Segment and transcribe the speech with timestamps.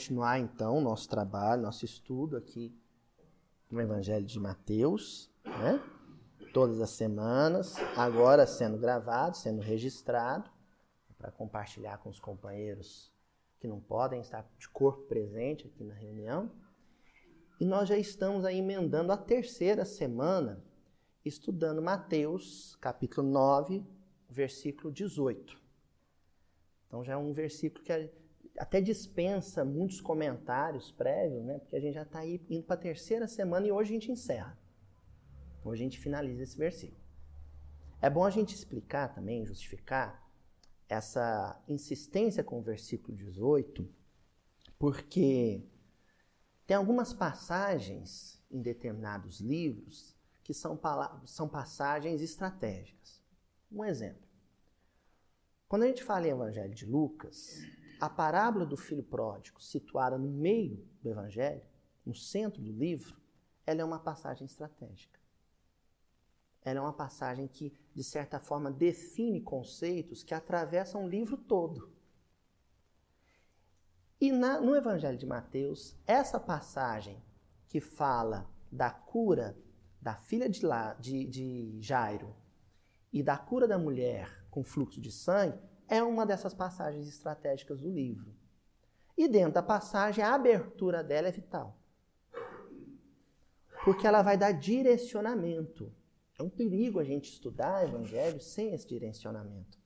[0.00, 2.74] continuar então nosso trabalho, nosso estudo aqui
[3.70, 5.78] no Evangelho de Mateus, né?
[6.54, 10.50] Todas as semanas, agora sendo gravado, sendo registrado,
[11.18, 13.12] para compartilhar com os companheiros
[13.58, 16.50] que não podem estar de corpo presente aqui na reunião.
[17.60, 20.64] E nós já estamos aí emendando a terceira semana,
[21.22, 23.84] estudando Mateus, capítulo 9,
[24.30, 25.60] versículo 18.
[26.86, 27.92] Então já é um versículo que
[28.60, 31.58] até dispensa muitos comentários prévios, né?
[31.60, 34.58] Porque a gente já está indo para a terceira semana e hoje a gente encerra.
[35.64, 37.00] Hoje a gente finaliza esse versículo.
[38.02, 40.30] É bom a gente explicar também, justificar
[40.86, 43.88] essa insistência com o versículo 18,
[44.78, 45.66] porque
[46.66, 50.78] tem algumas passagens em determinados livros que são,
[51.24, 53.22] são passagens estratégicas.
[53.72, 54.28] Um exemplo.
[55.66, 57.58] Quando a gente fala em Evangelho de Lucas,
[58.00, 61.62] a parábola do filho pródigo, situada no meio do Evangelho,
[62.04, 63.20] no centro do livro,
[63.66, 65.20] ela é uma passagem estratégica.
[66.62, 71.92] Ela é uma passagem que, de certa forma, define conceitos que atravessam o livro todo.
[74.20, 77.22] E na, no Evangelho de Mateus, essa passagem
[77.68, 79.56] que fala da cura
[80.00, 80.62] da filha de,
[80.98, 82.34] de, de Jairo
[83.12, 85.58] e da cura da mulher com fluxo de sangue
[85.90, 88.32] é uma dessas passagens estratégicas do livro.
[89.18, 91.76] E dentro da passagem, a abertura dela é vital.
[93.84, 95.92] Porque ela vai dar direcionamento.
[96.38, 99.78] É um perigo a gente estudar evangelho sem esse direcionamento.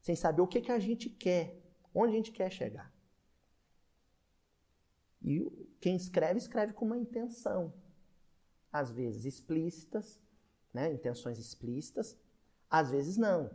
[0.00, 1.60] Sem saber o que, que a gente quer,
[1.92, 2.94] onde a gente quer chegar.
[5.20, 5.44] E
[5.80, 7.74] quem escreve, escreve com uma intenção.
[8.72, 10.20] Às vezes explícitas,
[10.72, 10.92] né?
[10.92, 12.16] intenções explícitas,
[12.70, 13.50] às vezes não.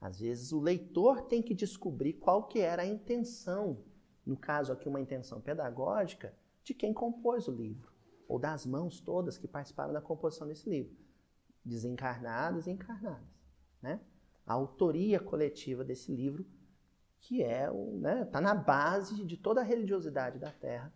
[0.00, 3.84] Às vezes o leitor tem que descobrir qual que era a intenção,
[4.24, 7.92] no caso aqui uma intenção pedagógica, de quem compôs o livro,
[8.28, 10.96] ou das mãos todas que participaram da composição desse livro,
[11.64, 13.26] desencarnadas e encarnadas.
[13.82, 14.00] Né?
[14.46, 16.46] A autoria coletiva desse livro,
[17.20, 20.92] que é o, né, tá na base de toda a religiosidade da Terra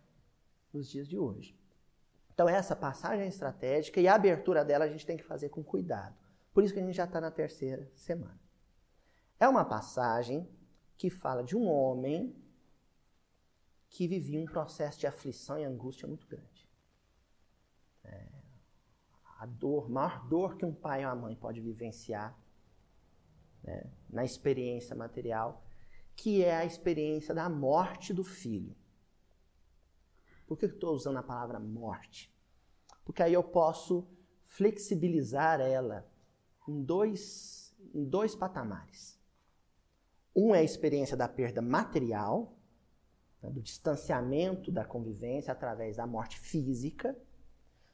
[0.71, 1.57] nos dias de hoje.
[2.33, 5.63] Então essa passagem é estratégica e a abertura dela a gente tem que fazer com
[5.63, 6.15] cuidado.
[6.53, 8.42] Por isso que a gente já está na terceira semana.
[9.43, 10.49] É uma passagem
[10.95, 12.33] que fala de um homem
[13.89, 16.65] que vivia um processo de aflição e angústia muito grande.
[18.05, 18.25] É,
[19.39, 22.33] a dor, maior dor que um pai ou uma mãe pode vivenciar
[23.61, 25.61] né, na experiência material,
[26.15, 28.73] que é a experiência da morte do filho.
[30.47, 32.33] Por que eu estou usando a palavra morte?
[33.03, 34.07] Porque aí eu posso
[34.45, 36.09] flexibilizar ela
[36.65, 39.21] em dois, em dois patamares.
[40.35, 42.57] Um é a experiência da perda material,
[43.41, 47.15] né, do distanciamento da convivência através da morte física,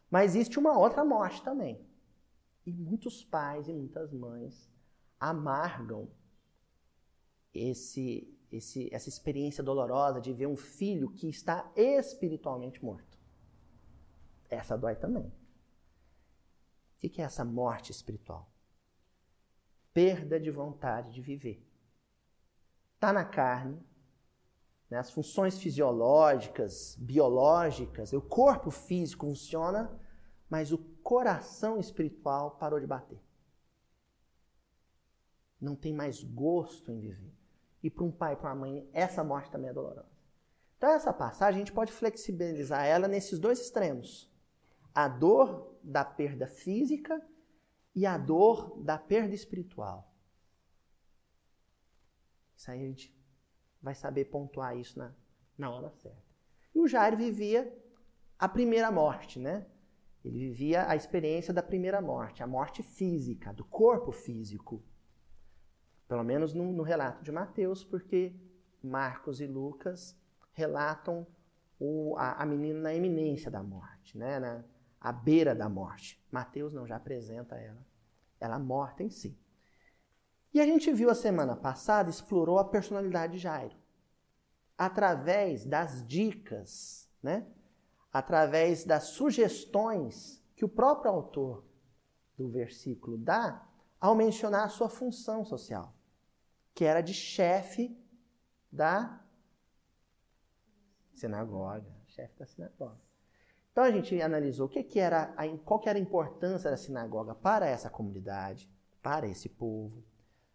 [0.09, 1.85] mas existe uma outra morte também.
[2.65, 4.71] E muitos pais e muitas mães
[5.19, 6.09] amargam
[7.53, 13.17] esse, esse, essa experiência dolorosa de ver um filho que está espiritualmente morto.
[14.49, 15.25] Essa dói também.
[15.25, 18.51] O que é essa morte espiritual?
[19.93, 21.68] Perda de vontade de viver
[22.99, 23.81] está na carne,
[24.89, 24.97] né?
[24.97, 29.89] as funções fisiológicas, biológicas, o corpo físico funciona,
[30.49, 33.23] mas o coração espiritual parou de bater.
[35.61, 37.33] Não tem mais gosto em viver.
[37.81, 40.11] E para um pai e para uma mãe, essa morte também é dolorosa.
[40.77, 44.29] Então, essa passagem a gente pode flexibilizar ela nesses dois extremos:
[44.93, 47.21] a dor da perda física
[47.95, 50.08] e a dor da perda espiritual.
[52.59, 53.17] Isso aí a gente
[53.81, 55.13] vai saber pontuar isso na,
[55.57, 56.21] na hora certa.
[56.75, 57.73] E o Jairo vivia
[58.37, 59.65] a primeira morte, né?
[60.25, 64.83] Ele vivia a experiência da primeira morte, a morte física, do corpo físico.
[66.05, 68.35] Pelo menos no, no relato de Mateus, porque
[68.83, 70.19] Marcos e Lucas
[70.51, 71.25] relatam
[71.79, 74.37] o, a, a, menina na eminência da morte, né?
[74.37, 74.65] na
[74.99, 76.21] à beira da morte.
[76.29, 77.87] Mateus não, já apresenta ela,
[78.37, 79.39] ela morta em si.
[80.53, 83.75] E a gente viu a semana passada, explorou a personalidade de Jairo.
[84.77, 87.45] Através das dicas, né?
[88.11, 91.63] através das sugestões que o próprio autor
[92.37, 93.67] do versículo dá
[93.99, 95.93] ao mencionar a sua função social,
[96.73, 97.95] que era de chefe
[98.71, 99.21] da
[101.13, 102.99] sinagoga, chefe da sinagoga.
[103.71, 107.35] Então a gente analisou o que, que era, qual que era a importância da sinagoga
[107.35, 108.69] para essa comunidade,
[109.01, 110.03] para esse povo.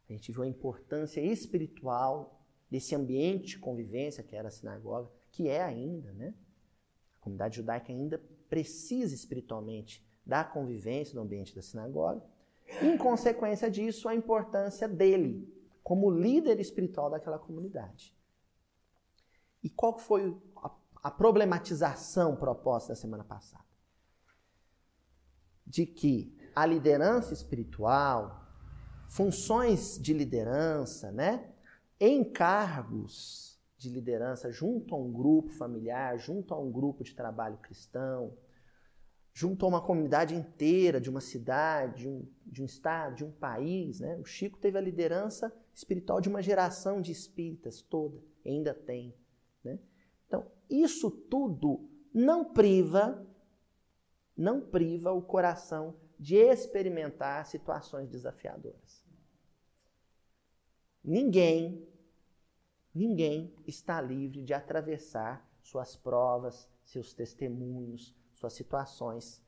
[0.08, 2.40] A gente viu a importância espiritual
[2.70, 6.34] desse ambiente de convivência que era a sinagoga, que é ainda, né?
[7.18, 8.18] A comunidade judaica ainda
[8.48, 12.22] precisa espiritualmente da convivência no ambiente da sinagoga.
[12.82, 15.52] Em consequência disso, a importância dele
[15.82, 18.16] como líder espiritual daquela comunidade.
[19.62, 20.70] E qual foi a,
[21.02, 23.64] a problematização proposta da semana passada?
[25.66, 28.43] De que a liderança espiritual,
[29.08, 31.50] funções de liderança, né?
[32.00, 38.36] encargos de liderança junto a um grupo familiar, junto a um grupo de trabalho cristão,
[39.32, 43.32] junto a uma comunidade inteira, de uma cidade, de um, de um estado, de um
[43.32, 44.00] país.
[44.00, 44.16] Né?
[44.16, 49.14] O Chico teve a liderança espiritual de uma geração de espíritas toda, ainda tem.
[49.62, 49.78] Né?
[50.26, 53.26] Então, isso tudo não priva,
[54.36, 59.04] não priva o coração de experimentar situações desafiadoras.
[61.02, 61.86] Ninguém,
[62.94, 69.42] ninguém está livre de atravessar suas provas, seus testemunhos, suas situações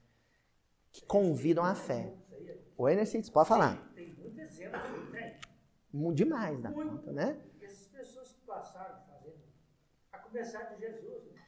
[0.93, 2.15] que convidam à fé.
[2.77, 3.91] Oi, Nercides, pode falar.
[3.95, 4.81] Tem, tem muito exemplo,
[5.13, 6.15] tem.
[6.15, 6.91] Demais da muito.
[6.91, 7.41] conta, né?
[7.61, 9.41] Essas pessoas que passaram fazendo,
[10.13, 11.33] a começar de Jesus.
[11.33, 11.43] Né?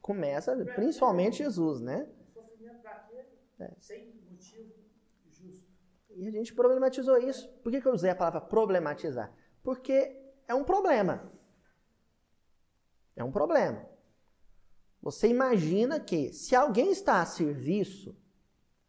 [0.00, 2.08] Começa, principalmente Jesus, né?
[2.20, 3.28] O sofrimento daquele,
[3.58, 3.72] é.
[3.78, 4.82] sem motivo
[6.14, 7.48] e a gente problematizou isso.
[7.62, 9.32] Por que, que eu usei a palavra problematizar?
[9.62, 10.16] Porque
[10.46, 11.32] é um problema.
[13.16, 13.88] É um problema.
[15.00, 18.16] Você imagina que se alguém está a serviço,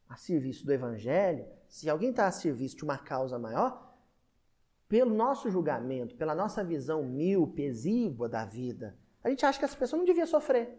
[0.08, 3.98] a serviço do evangelho, se alguém está a serviço de uma causa maior,
[4.88, 9.78] pelo nosso julgamento, pela nossa visão míope, exígua da vida, a gente acha que essa
[9.78, 10.78] pessoa não devia sofrer.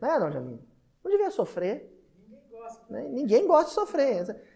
[0.00, 0.62] Não é, Dona Jamila?
[1.04, 1.95] Não devia sofrer.
[2.88, 2.92] Ninguém gosta.
[2.92, 3.08] Né?
[3.08, 4.46] Ninguém gosta de sofrer.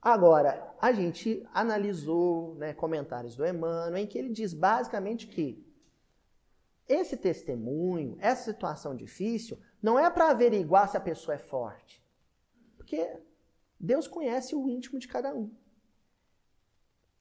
[0.00, 5.64] Agora, a gente analisou né, comentários do Emmanuel em que ele diz basicamente que
[6.88, 12.02] esse testemunho, essa situação difícil, não é para averiguar se a pessoa é forte.
[12.76, 13.20] Porque
[13.78, 15.54] Deus conhece o íntimo de cada um.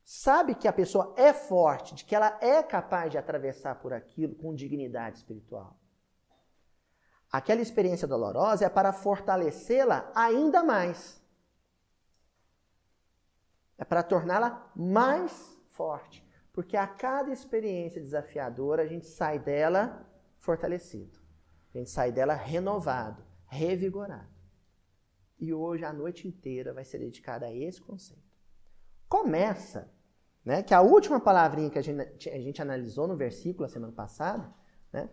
[0.03, 4.35] Sabe que a pessoa é forte, de que ela é capaz de atravessar por aquilo
[4.35, 5.77] com dignidade espiritual.
[7.31, 11.21] Aquela experiência dolorosa é para fortalecê-la ainda mais
[13.77, 16.25] é para torná-la mais forte.
[16.51, 20.05] Porque a cada experiência desafiadora, a gente sai dela
[20.39, 21.19] fortalecido.
[21.73, 24.35] A gente sai dela renovado, revigorado.
[25.39, 28.25] E hoje, a noite inteira, vai ser dedicada a esse conceito.
[29.07, 29.93] Começa,
[30.43, 33.93] né, que a última palavrinha que a gente, a gente analisou no versículo a semana
[33.93, 34.51] passada,
[34.91, 35.07] né,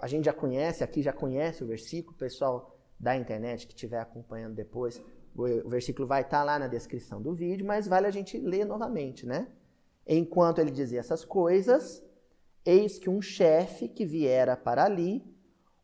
[0.00, 4.00] a gente já conhece, aqui já conhece o versículo, o pessoal da internet que estiver
[4.00, 5.02] acompanhando depois
[5.36, 8.64] o versículo vai estar tá lá na descrição do vídeo, mas vale a gente ler
[8.64, 9.48] novamente, né?
[10.06, 12.04] Enquanto ele dizia essas coisas,
[12.64, 15.24] eis que um chefe que viera para ali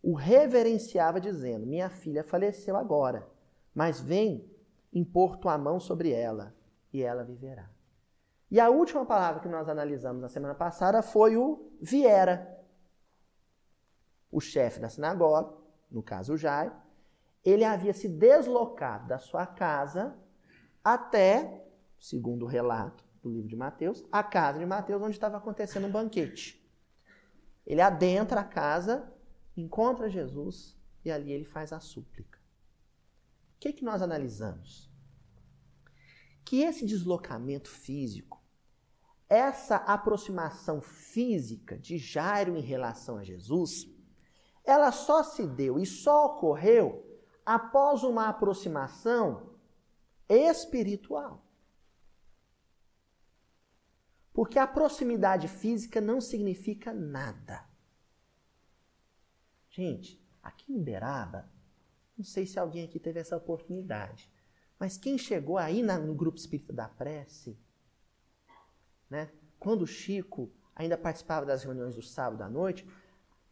[0.03, 3.29] o reverenciava, dizendo: Minha filha faleceu agora,
[3.75, 4.49] mas vem
[4.93, 6.55] impor tua mão sobre ela,
[6.93, 7.69] e ela viverá.
[8.51, 12.50] E a última palavra que nós analisamos na semana passada foi o viera.
[14.31, 15.53] O chefe da sinagoga,
[15.91, 16.75] no caso Jairo,
[17.45, 20.17] ele havia se deslocado da sua casa
[20.85, 21.67] até,
[21.99, 25.91] segundo o relato do livro de Mateus, a casa de Mateus, onde estava acontecendo um
[25.91, 26.61] banquete.
[27.67, 29.13] Ele adentra a casa,
[29.57, 32.39] encontra Jesus e ali ele faz a súplica.
[33.57, 34.91] O que, que nós analisamos?
[36.45, 38.43] Que esse deslocamento físico,
[39.29, 43.87] essa aproximação física de Jairo em relação a Jesus,
[44.65, 47.07] ela só se deu e só ocorreu
[47.45, 49.55] após uma aproximação
[50.29, 51.45] espiritual.
[54.33, 57.69] Porque a proximidade física não significa nada.
[59.69, 61.51] Gente, aqui em Uberaba,
[62.17, 64.31] não sei se alguém aqui teve essa oportunidade,
[64.79, 67.59] mas quem chegou aí no grupo espírita da prece,
[69.09, 69.31] né?
[69.59, 72.87] Quando o Chico ainda participava das reuniões do sábado à noite,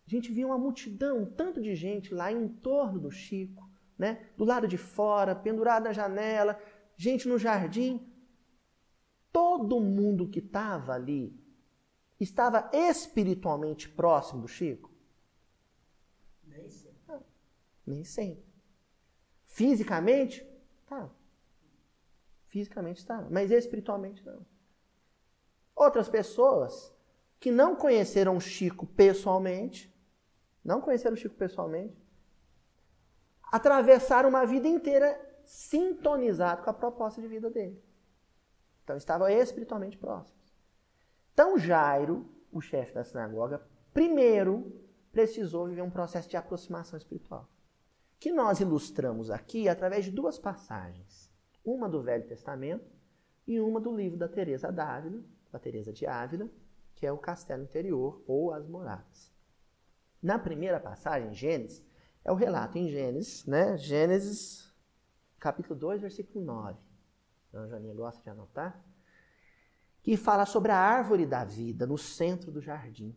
[0.09, 4.31] a gente via uma multidão, um tanto de gente lá em torno do Chico, né?
[4.39, 6.59] Do lado de fora, pendurado na janela,
[6.97, 8.11] gente no jardim.
[9.31, 11.39] Todo mundo que estava ali
[12.19, 14.91] estava espiritualmente próximo do Chico?
[16.43, 17.03] Nem sempre.
[17.07, 17.21] Ah,
[17.87, 18.45] nem sempre.
[19.45, 20.43] Fisicamente?
[20.87, 21.11] Tá.
[22.47, 24.47] Fisicamente está, mas espiritualmente não.
[25.77, 26.97] Outras pessoas
[27.39, 29.95] que não conheceram o Chico pessoalmente,
[30.69, 31.97] não conheceram o Chico pessoalmente,
[33.51, 37.83] atravessaram uma vida inteira sintonizado com a proposta de vida dele.
[38.85, 40.55] Então estavam espiritualmente próximos.
[41.33, 44.71] Então Jairo, o chefe da sinagoga, primeiro
[45.11, 47.49] precisou viver um processo de aproximação espiritual,
[48.21, 51.33] que nós ilustramos aqui através de duas passagens,
[51.65, 52.93] uma do Velho Testamento
[53.47, 56.47] e uma do livro da Teresa d'Ávila, da Teresa de Ávila,
[56.95, 59.38] que é o castelo interior ou as moradas.
[60.23, 61.85] Na primeira passagem, Gênesis,
[62.25, 63.77] é o relato em Gênesis, né?
[63.77, 64.75] Gênesis,
[65.39, 66.79] capítulo 2, versículo 9.
[67.55, 68.85] A Janinha gosta de anotar.
[70.03, 73.17] Que fala sobre a árvore da vida no centro do jardim.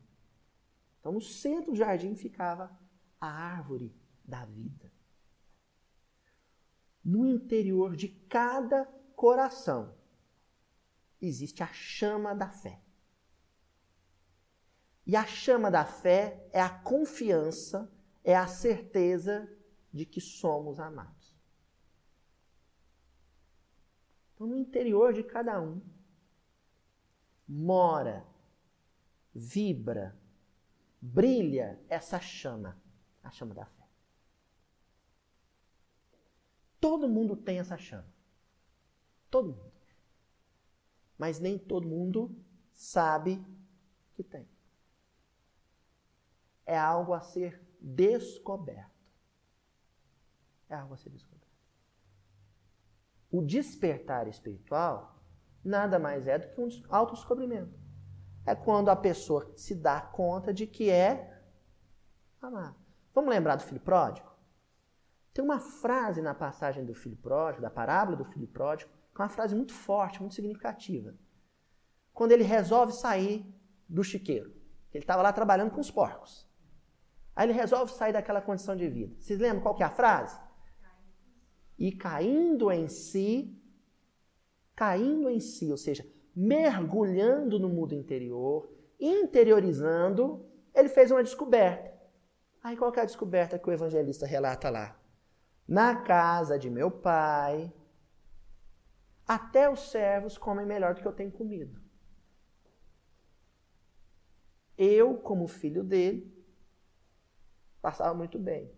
[1.00, 2.72] Então, no centro do jardim ficava
[3.20, 4.92] a árvore da vida.
[7.04, 9.96] No interior de cada coração
[11.20, 12.80] existe a chama da fé.
[15.06, 17.92] E a chama da fé é a confiança,
[18.24, 19.50] é a certeza
[19.92, 21.36] de que somos amados.
[24.34, 25.82] Então, no interior de cada um,
[27.48, 28.26] mora,
[29.34, 30.18] vibra,
[31.02, 32.82] brilha essa chama,
[33.24, 33.88] a chama da fé.
[36.80, 38.12] Todo mundo tem essa chama.
[39.30, 39.72] Todo mundo.
[41.18, 42.36] Mas nem todo mundo
[42.74, 43.46] sabe
[44.16, 44.51] que tem
[46.66, 48.92] é algo a ser descoberto.
[50.70, 51.48] É algo a ser descoberto.
[53.32, 55.24] O despertar espiritual
[55.64, 57.80] nada mais é do que um autodescobrimento.
[58.46, 61.42] É quando a pessoa se dá conta de que é
[62.42, 62.76] amado.
[63.14, 64.30] Vamos lembrar do filho pródigo?
[65.34, 69.24] Tem uma frase na passagem do filho pródigo, da parábola do filho pródigo, que é
[69.24, 71.14] uma frase muito forte, muito significativa.
[72.12, 73.46] Quando ele resolve sair
[73.88, 74.50] do chiqueiro.
[74.94, 76.50] Ele estava lá trabalhando com os porcos.
[77.36, 79.16] Aí ele resolve sair daquela condição de vida.
[79.20, 80.40] Vocês lembram qual que é a frase?
[81.78, 83.58] E caindo em si,
[84.76, 88.70] caindo em si, ou seja, mergulhando no mundo interior,
[89.00, 91.92] interiorizando, ele fez uma descoberta.
[92.64, 95.00] Aí qual que é a descoberta que o evangelista relata lá?
[95.68, 97.74] Na casa de meu pai,
[99.28, 101.82] até os servos comem melhor do que eu tenho comido.
[104.78, 106.41] Eu, como filho dele,
[107.82, 108.72] Passava muito bem.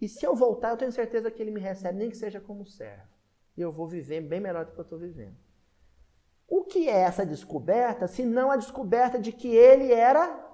[0.00, 2.66] E se eu voltar, eu tenho certeza que ele me recebe, nem que seja como
[2.66, 3.08] servo.
[3.56, 5.36] E eu vou viver bem melhor do que eu estou vivendo.
[6.46, 10.46] O que é essa descoberta, se não a descoberta de que ele era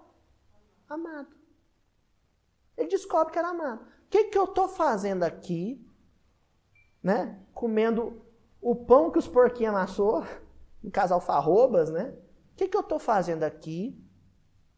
[0.89, 1.35] amado?
[2.77, 3.83] Ele descobre que era amado.
[3.83, 5.85] O que, que eu estou fazendo aqui,
[7.03, 7.45] né?
[7.53, 8.25] Comendo
[8.61, 10.25] o pão que os porquinhos amassou,
[10.83, 12.15] no caso alfarrobas, né?
[12.53, 14.01] O que, que eu estou fazendo aqui,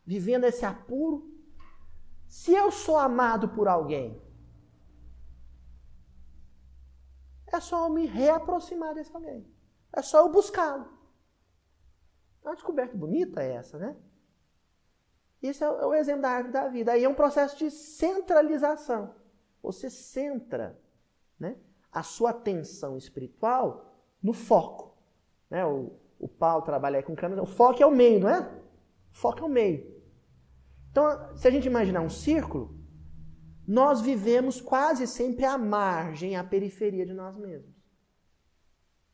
[0.06, 1.33] vivendo esse apuro
[2.26, 4.20] se eu sou amado por alguém,
[7.46, 9.46] é só eu me reaproximar desse alguém.
[9.92, 10.88] É só eu buscá-lo.
[12.42, 13.96] É uma descoberta bonita essa, né?
[15.40, 16.92] Esse é o exemplo da árvore da vida.
[16.92, 19.14] Aí é um processo de centralização.
[19.62, 20.78] Você centra
[21.38, 21.56] né,
[21.92, 24.96] a sua atenção espiritual no foco.
[25.50, 25.64] Né?
[25.64, 26.28] O, o
[26.62, 27.42] trabalha aí com câmera.
[27.42, 28.40] O foco é o meio, não é?
[29.12, 29.93] O foco é o meio.
[30.94, 32.78] Então, se a gente imaginar um círculo,
[33.66, 37.74] nós vivemos quase sempre à margem, à periferia de nós mesmos.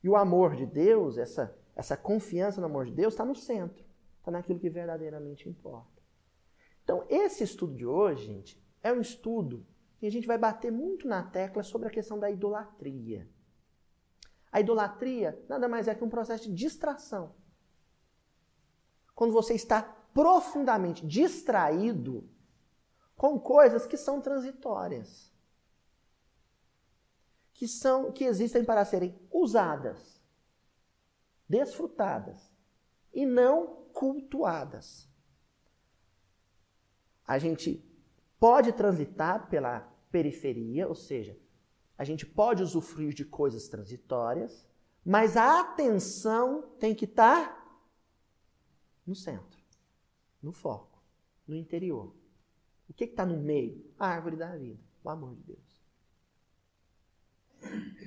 [0.05, 3.83] E o amor de Deus, essa, essa confiança no amor de Deus, está no centro,
[4.19, 6.03] está naquilo que verdadeiramente importa.
[6.85, 11.09] Então, esse estudo de hoje, gente, é um estudo que a gente vai bater muito
[11.09, 13.27] na tecla sobre a questão da idolatria.
[14.53, 17.35] A idolatria nada mais é que um processo de distração.
[19.15, 22.29] Quando você está profundamente distraído
[23.17, 25.31] com coisas que são transitórias.
[27.53, 30.21] Que são que existem para serem usadas,
[31.49, 32.51] desfrutadas
[33.13, 35.09] e não cultuadas.
[37.27, 37.85] A gente
[38.39, 41.39] pode transitar pela periferia, ou seja,
[41.97, 44.67] a gente pode usufruir de coisas transitórias,
[45.05, 47.61] mas a atenção tem que estar
[49.07, 49.60] no centro
[50.43, 51.03] no foco,
[51.47, 52.15] no interior.
[52.89, 53.85] O que está no meio?
[53.99, 55.81] A árvore da vida, o amor de Deus.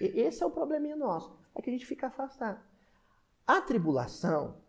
[0.02, 2.62] E esse é o probleminha nosso, é que a gente fica afastado.
[3.46, 4.62] A tribulação,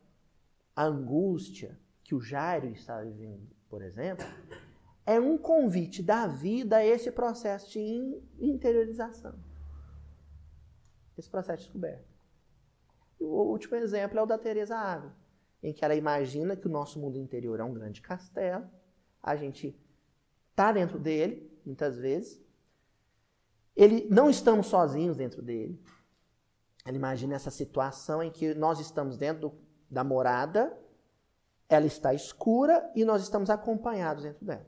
[0.77, 4.25] a angústia que o Jairo está vivendo, por exemplo,
[5.07, 9.35] é um convite da vida a esse processo de interiorização.
[11.17, 12.05] Esse processo de descoberta.
[13.21, 15.24] E o último exemplo é o da Teresa Ávila
[15.65, 18.71] em que ela imagina que o nosso mundo interior é um grande castelo,
[19.23, 19.77] a gente
[20.51, 22.41] está dentro dele, muitas vezes,
[23.75, 25.83] ele não estamos sozinhos dentro dele.
[26.85, 29.53] Ela imagina essa situação em que nós estamos dentro
[29.91, 30.79] da morada
[31.69, 34.67] ela está escura e nós estamos acompanhados dentro dela.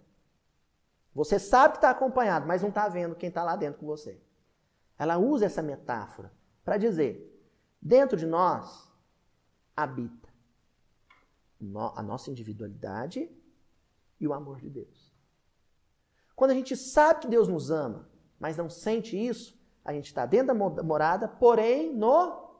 [1.14, 4.20] Você sabe que está acompanhado, mas não está vendo quem está lá dentro com você.
[4.98, 6.32] Ela usa essa metáfora
[6.64, 7.32] para dizer:
[7.80, 8.90] dentro de nós
[9.74, 10.25] habita
[11.94, 13.30] a nossa individualidade
[14.20, 15.14] e o amor de Deus.
[16.34, 18.08] Quando a gente sabe que Deus nos ama,
[18.38, 22.54] mas não sente isso, a gente está dentro da morada, porém no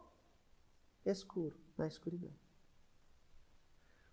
[1.04, 2.32] escuro, na escuridão.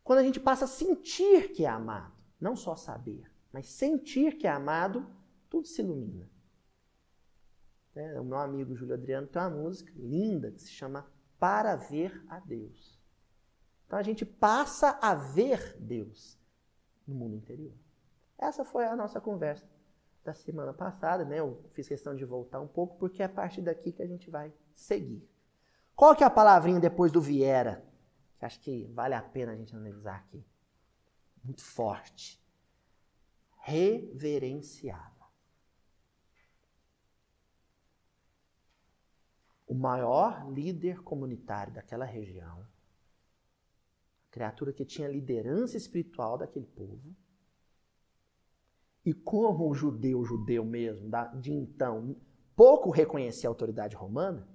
[0.03, 4.45] Quando a gente passa a sentir que é amado, não só saber, mas sentir que
[4.45, 5.07] é amado,
[5.49, 6.29] tudo se ilumina.
[7.95, 11.07] É, o meu amigo Júlio Adriano tem uma música linda que se chama
[11.39, 12.92] Para Ver a Deus.
[13.93, 16.35] Então a gente passa a ver Deus
[17.05, 17.75] no mundo interior.
[18.39, 19.69] Essa foi a nossa conversa
[20.25, 21.39] da semana passada, né?
[21.39, 24.31] Eu fiz questão de voltar um pouco porque é a partir daqui que a gente
[24.31, 25.23] vai seguir.
[25.95, 27.85] Qual que é a palavrinha depois do viera?
[28.39, 30.43] Que acho que vale a pena a gente analisar aqui.
[31.43, 32.43] Muito forte.
[33.59, 35.27] Reverenciava.
[39.67, 42.72] O maior líder comunitário daquela região,
[44.33, 47.15] criatura que tinha liderança espiritual daquele povo,
[49.05, 51.07] e como o judeu, judeu mesmo,
[51.39, 52.15] de então,
[52.55, 54.49] pouco reconhecia a autoridade romana,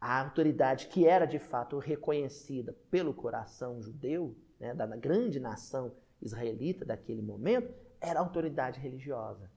[0.00, 6.84] a autoridade que era de fato reconhecida pelo coração judeu, né, da grande nação israelita
[6.84, 9.48] daquele momento, era a autoridade religiosa.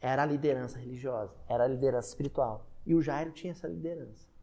[0.00, 2.68] Era a liderança religiosa, era a liderança espiritual.
[2.84, 4.33] E o Jairo tinha essa liderança.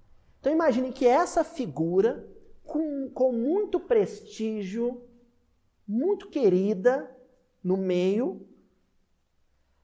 [0.42, 2.28] Então imagine que essa figura,
[2.64, 5.08] com, com muito prestígio,
[5.88, 7.16] muito querida
[7.64, 8.50] no meio,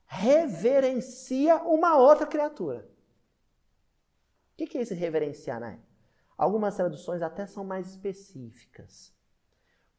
[0.08, 2.90] reverencia uma outra criatura.
[4.54, 5.80] O que é esse reverenciar, né?
[6.36, 9.14] Algumas traduções até são mais específicas.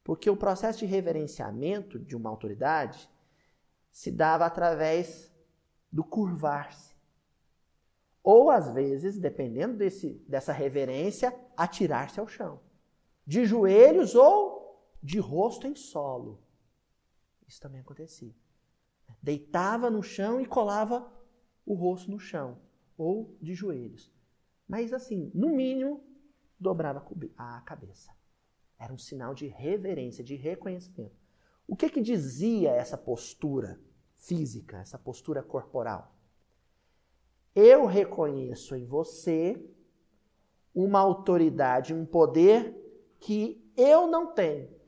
[0.03, 3.09] Porque o processo de reverenciamento de uma autoridade
[3.91, 5.33] se dava através
[5.89, 6.88] do curvar-se.
[8.31, 12.59] Ou, às vezes, dependendo desse, dessa reverência, atirar-se ao chão.
[13.25, 16.39] De joelhos ou de rosto em solo.
[17.47, 18.35] Isso também acontecia.
[19.19, 21.11] Deitava no chão e colava
[21.65, 22.61] o rosto no chão,
[22.95, 24.13] ou de joelhos.
[24.67, 26.03] Mas assim, no mínimo,
[26.59, 27.03] dobrava
[27.35, 28.15] a cabeça.
[28.77, 31.17] Era um sinal de reverência, de reconhecimento.
[31.67, 33.81] O que que dizia essa postura
[34.13, 36.18] física, essa postura corporal?
[37.55, 39.61] Eu reconheço em você
[40.73, 42.75] uma autoridade, um poder
[43.19, 44.79] que eu não tenho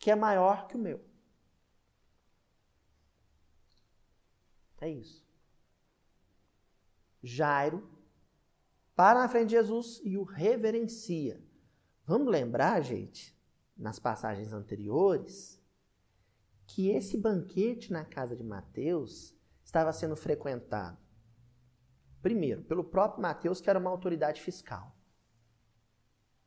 [0.00, 0.98] que é maior que o meu.
[4.80, 5.28] É isso.
[7.22, 7.86] Jairo
[8.96, 11.42] para na frente de Jesus e o reverencia.
[12.06, 13.38] Vamos lembrar, gente,
[13.76, 15.58] nas passagens anteriores,
[16.66, 20.98] que esse banquete na casa de Mateus estava sendo frequentado,
[22.22, 24.94] primeiro, pelo próprio Mateus, que era uma autoridade fiscal.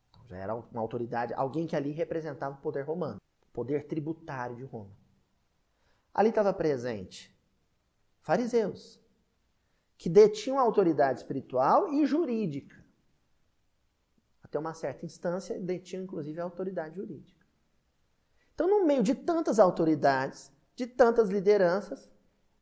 [0.10, 3.20] Então, já era uma autoridade, alguém que ali representava o poder romano
[3.54, 4.98] poder tributário de Roma.
[6.12, 7.34] Ali estava presente
[8.20, 9.00] fariseus,
[9.98, 12.84] que detinham autoridade espiritual e jurídica.
[14.42, 17.46] Até uma certa instância, detinham inclusive a autoridade jurídica.
[18.54, 22.10] Então, no meio de tantas autoridades, de tantas lideranças,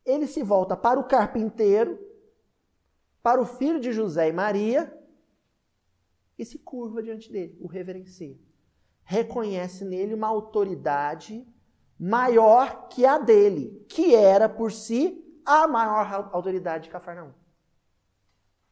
[0.04, 1.98] ele se volta para o carpinteiro,
[3.22, 4.92] para o filho de José e Maria,
[6.38, 8.36] e se curva diante dele, o reverencia
[9.04, 11.46] reconhece nele uma autoridade
[11.98, 17.32] maior que a dele, que era por si a maior autoridade de Cafarnaum.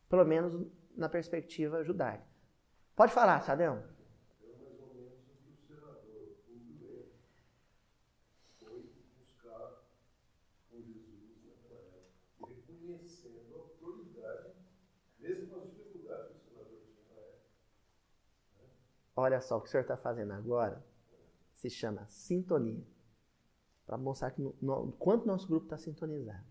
[0.08, 0.58] Pelo menos
[0.96, 2.24] na perspectiva judaica.
[2.96, 3.82] Pode falar, Sadão.
[19.20, 20.83] Olha só, o que o senhor está fazendo agora
[21.52, 22.87] se chama sintonia.
[23.87, 26.44] Para mostrar que no, no, quanto nosso grupo está sintonizado.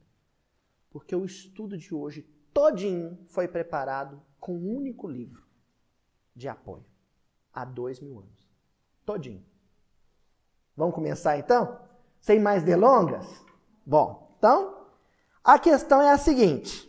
[0.92, 2.22] Porque o estudo de hoje
[2.54, 5.48] todinho foi preparado com um único livro
[6.36, 6.86] de apoio.
[7.52, 8.48] Há dois mil anos.
[9.04, 9.44] Todinho.
[10.76, 11.80] Vamos começar então?
[12.22, 13.26] Sem mais delongas?
[13.84, 14.86] Bom, então,
[15.44, 16.88] a questão é a seguinte.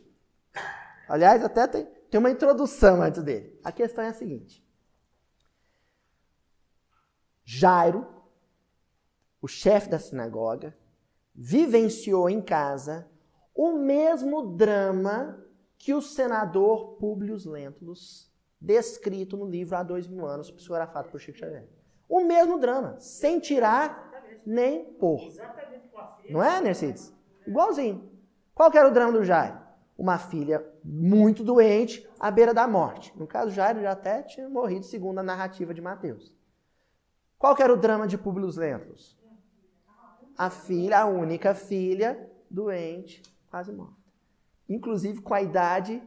[1.08, 3.58] Aliás, até tem, tem uma introdução antes dele.
[3.64, 4.62] A questão é a seguinte.
[7.52, 8.06] Jairo,
[9.42, 10.72] o chefe da sinagoga,
[11.34, 13.10] vivenciou em casa
[13.52, 15.44] o mesmo drama
[15.76, 21.38] que o senador Públio Lentulus descrito no livro Há Dois Mil Anos, psicografado por Chico
[21.38, 21.68] Xavier.
[22.08, 24.12] O mesmo drama, sem tirar
[24.46, 25.20] nem pôr.
[26.30, 27.12] Não é, Nercides?
[27.44, 28.12] Igualzinho.
[28.54, 29.58] Qual era o drama do Jairo?
[29.98, 33.12] Uma filha muito doente, à beira da morte.
[33.18, 36.38] No caso, Jairo já até tinha morrido, segundo a narrativa de Mateus.
[37.40, 39.18] Qual que era o drama de Públio Lentulus?
[40.36, 43.96] A filha, a única filha, doente, quase morta.
[44.68, 46.02] Inclusive com a idade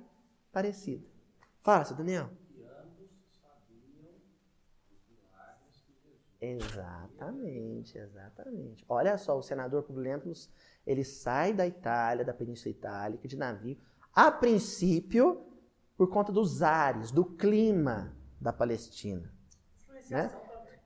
[0.52, 1.04] parecida.
[1.60, 2.30] Fala, seu Daniel.
[6.40, 8.86] Exatamente, exatamente.
[8.88, 10.52] Olha só, o senador Publio Lentulus,
[10.86, 13.76] ele sai da Itália, da Península Itálica, de navio,
[14.14, 15.48] a princípio,
[15.98, 19.34] por conta dos ares, do clima da Palestina.
[20.12, 20.30] Né?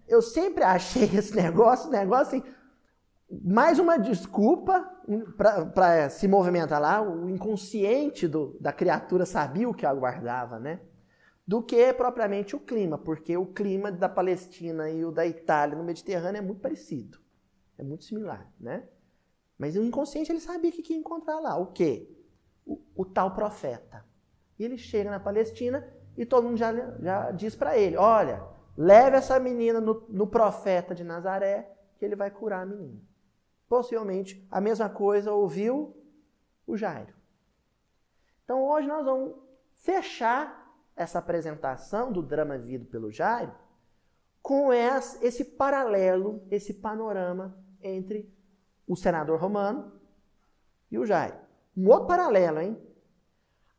[0.07, 2.43] Eu sempre achei esse negócio, negócio assim,
[3.29, 4.89] mais uma desculpa
[5.73, 7.01] para se movimentar lá.
[7.01, 10.79] O inconsciente do, da criatura sabia o que aguardava, né?
[11.47, 15.83] do que propriamente o clima, porque o clima da Palestina e o da Itália no
[15.83, 17.17] Mediterrâneo é muito parecido,
[17.77, 18.83] é muito similar, né?
[19.57, 22.11] Mas o inconsciente ele sabia que ia encontrar lá, o quê?
[22.65, 24.05] O, o tal profeta.
[24.59, 28.43] E ele chega na Palestina e todo mundo já, já diz para ele, olha,
[28.77, 33.01] leve essa menina no, no profeta de Nazaré que ele vai curar a menina.
[33.67, 35.97] Possivelmente a mesma coisa ouviu
[36.65, 37.13] o Jairo.
[38.43, 39.35] Então hoje nós vamos
[39.73, 43.53] fechar essa apresentação do drama vivido pelo Jairo
[44.41, 48.33] com esse paralelo, esse panorama entre
[48.87, 49.99] o senador romano
[50.89, 51.35] e o Jairo.
[51.75, 52.86] Um outro paralelo, hein?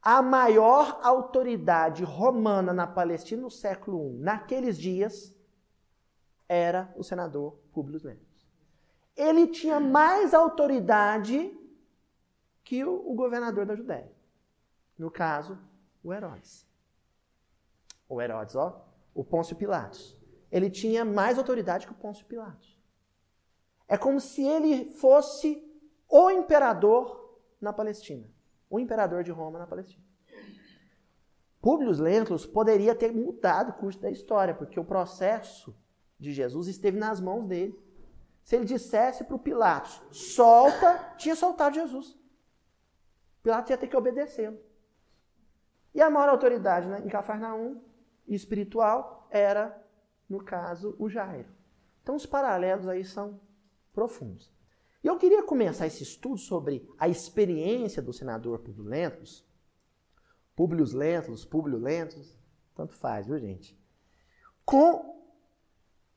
[0.00, 5.34] A maior autoridade romana na Palestina no século I, naqueles dias,
[6.48, 8.48] era o senador Publius Lentulus.
[9.16, 11.52] Ele tinha mais autoridade
[12.62, 14.12] que o, o governador da Judéia.
[14.96, 15.58] No caso,
[16.02, 16.68] o Herodes
[18.08, 18.84] o Herodes, ó,
[19.14, 20.16] o Pôncio Pilatos.
[20.50, 22.78] Ele tinha mais autoridade que o Pôncio Pilatos.
[23.86, 25.62] É como se ele fosse
[26.08, 28.28] o imperador na Palestina.
[28.70, 30.04] O imperador de Roma na Palestina.
[31.60, 35.76] Públio Lentulus poderia ter mudado o curso da história, porque o processo
[36.18, 37.78] de Jesus esteve nas mãos dele.
[38.42, 42.16] Se ele dissesse para o Pilatos, solta, tinha soltado Jesus.
[43.42, 44.58] Pilatos ia ter que obedecê-lo.
[45.94, 47.82] E a maior autoridade né, em Cafarnaum
[48.26, 49.76] espiritual era,
[50.28, 51.48] no caso, o Jairo.
[52.02, 53.40] Então os paralelos aí são
[53.92, 54.52] profundos.
[55.02, 59.46] E eu queria começar esse estudo sobre a experiência do senador Publio Lentulus,
[60.56, 62.36] Publio Lentulus, Publio Lentulus,
[62.74, 63.78] tanto faz, viu gente?
[64.64, 65.16] Com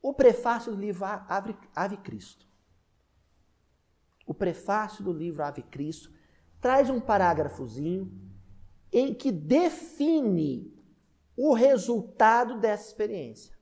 [0.02, 2.48] o prefácio do livro Ave, Ave Cristo.
[4.26, 6.12] O prefácio do livro Ave Cristo
[6.60, 8.12] traz um parágrafozinho
[8.91, 10.74] em que define
[11.38, 13.56] o resultado dessa experiência.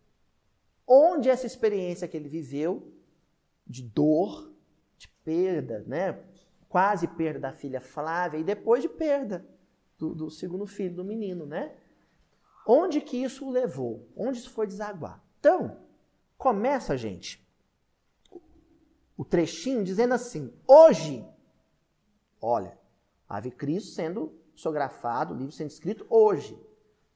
[0.88, 2.94] Onde essa experiência que ele viveu,
[3.66, 4.49] de dor,
[5.30, 6.20] perda, né?
[6.68, 9.46] quase perda da filha Flávia, e depois de perda
[9.98, 11.76] do, do segundo filho do menino, né?
[12.66, 14.08] Onde que isso o levou?
[14.16, 15.24] Onde isso foi desaguar?
[15.40, 15.80] Então,
[16.38, 17.44] começa, gente,
[19.18, 21.28] o trechinho dizendo assim: hoje,
[22.42, 22.78] olha,
[23.28, 26.60] Ave Cristo sendo psicografado, o livro sendo escrito hoje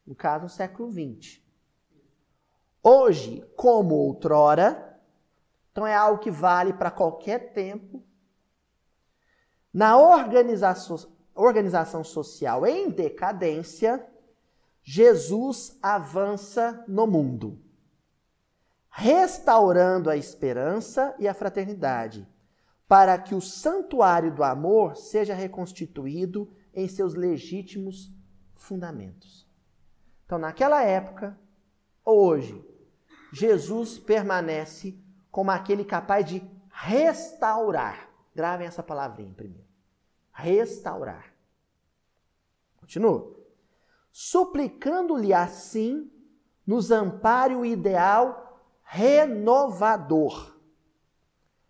[0.06, 1.42] no caso, no século XX.
[2.82, 4.93] Hoje, como outrora,
[5.74, 8.06] então é algo que vale para qualquer tempo.
[9.74, 14.08] Na organização, organização social em decadência,
[14.84, 17.60] Jesus avança no mundo,
[18.88, 22.28] restaurando a esperança e a fraternidade,
[22.88, 28.14] para que o santuário do amor seja reconstituído em seus legítimos
[28.54, 29.50] fundamentos.
[30.24, 31.36] Então, naquela época,
[32.06, 32.64] hoje,
[33.32, 35.03] Jesus permanece
[35.34, 38.08] como aquele capaz de restaurar.
[38.36, 39.66] Gravem essa palavrinha primeiro.
[40.32, 41.34] Restaurar.
[42.78, 43.36] Continua.
[44.12, 46.12] Suplicando-lhe assim,
[46.68, 50.56] nos ampare o ideal renovador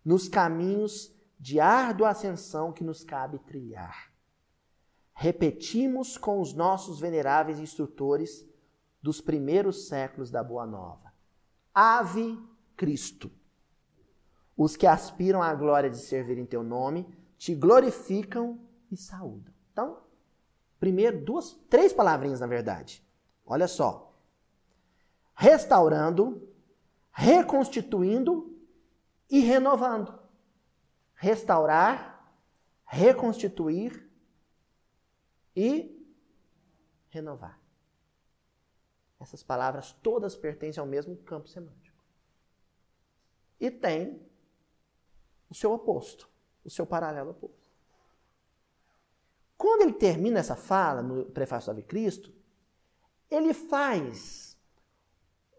[0.04, 4.12] nos caminhos de árdua ascensão que nos cabe trilhar.
[5.14, 8.46] Repetimos com os nossos veneráveis instrutores
[9.00, 11.14] dos primeiros séculos da Boa Nova.
[11.72, 12.38] Ave
[12.76, 13.32] Cristo.
[14.56, 19.52] Os que aspiram à glória de servir em teu nome te glorificam e saúdam.
[19.72, 20.02] Então,
[20.78, 23.04] primeiro, duas, três palavrinhas na verdade.
[23.44, 24.12] Olha só.
[25.34, 26.48] Restaurando,
[27.10, 28.56] reconstituindo
[29.28, 30.16] e renovando.
[31.14, 32.32] Restaurar,
[32.84, 34.08] reconstituir
[35.56, 35.90] e
[37.08, 37.60] renovar.
[39.18, 42.04] Essas palavras todas pertencem ao mesmo campo semântico.
[43.58, 44.20] E tem
[45.54, 46.28] o seu oposto,
[46.64, 47.70] o seu paralelo oposto.
[49.56, 52.34] Quando ele termina essa fala no prefácio do Ave Cristo,
[53.30, 54.58] ele faz,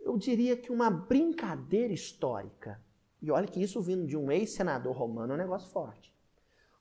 [0.02, 2.84] eu diria que uma brincadeira histórica.
[3.22, 6.14] E olha que isso vindo de um ex-senador romano é um negócio forte.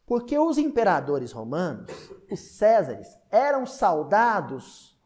[0.05, 1.93] Porque os imperadores romanos,
[2.29, 4.99] os Césares, eram saudados,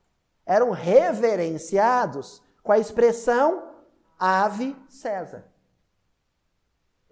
[0.47, 3.71] eram reverenciados com a expressão
[4.19, 5.47] Ave César.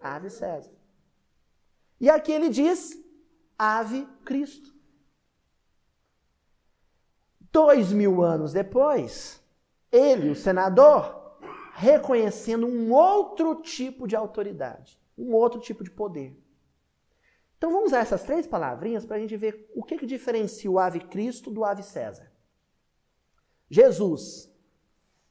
[0.01, 0.76] Ave César.
[2.01, 2.97] E aqui ele diz
[3.59, 4.75] Ave Cristo.
[7.53, 9.43] Dois mil anos depois,
[9.91, 11.39] ele, o senador,
[11.73, 16.39] reconhecendo um outro tipo de autoridade, um outro tipo de poder.
[17.57, 20.79] Então vamos usar essas três palavrinhas para a gente ver o que, que diferencia o
[20.79, 22.31] ave Cristo do ave César.
[23.71, 24.53] Jesus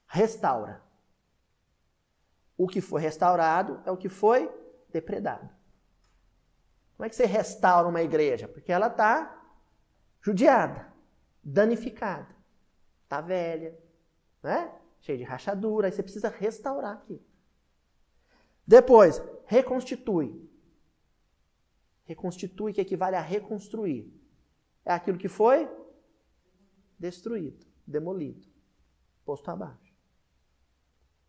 [0.08, 0.84] restaura.
[2.58, 4.50] O que foi restaurado é o que foi
[4.90, 5.50] depredado.
[6.96, 8.48] Como é que você restaura uma igreja?
[8.48, 9.44] Porque ela está
[10.22, 10.92] judiada,
[11.44, 12.36] danificada,
[13.04, 13.78] está velha,
[14.42, 14.74] né?
[15.02, 17.22] cheia de rachadura, aí você precisa restaurar aqui.
[18.66, 20.50] Depois, reconstitui.
[22.06, 24.12] Reconstitui, que equivale a reconstruir.
[24.84, 25.70] É aquilo que foi
[26.98, 28.48] destruído, demolido,
[29.24, 29.94] posto abaixo.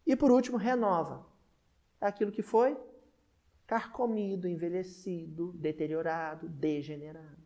[0.07, 1.27] E por último, renova.
[2.01, 2.79] É aquilo que foi
[3.67, 7.45] carcomido, envelhecido, deteriorado, degenerado.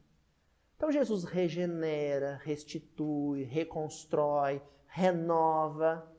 [0.77, 6.11] Então Jesus regenera, restitui, reconstrói, renova.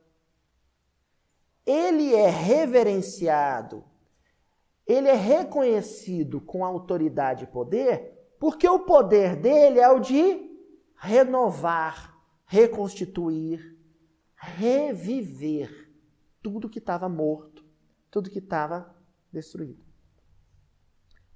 [1.64, 3.84] Ele é reverenciado,
[4.86, 10.50] ele é reconhecido com autoridade e poder, porque o poder dele é o de
[10.96, 13.78] renovar, reconstituir,
[14.36, 15.90] reviver
[16.40, 17.64] tudo que estava morto,
[18.10, 18.94] tudo que estava
[19.32, 19.91] destruído.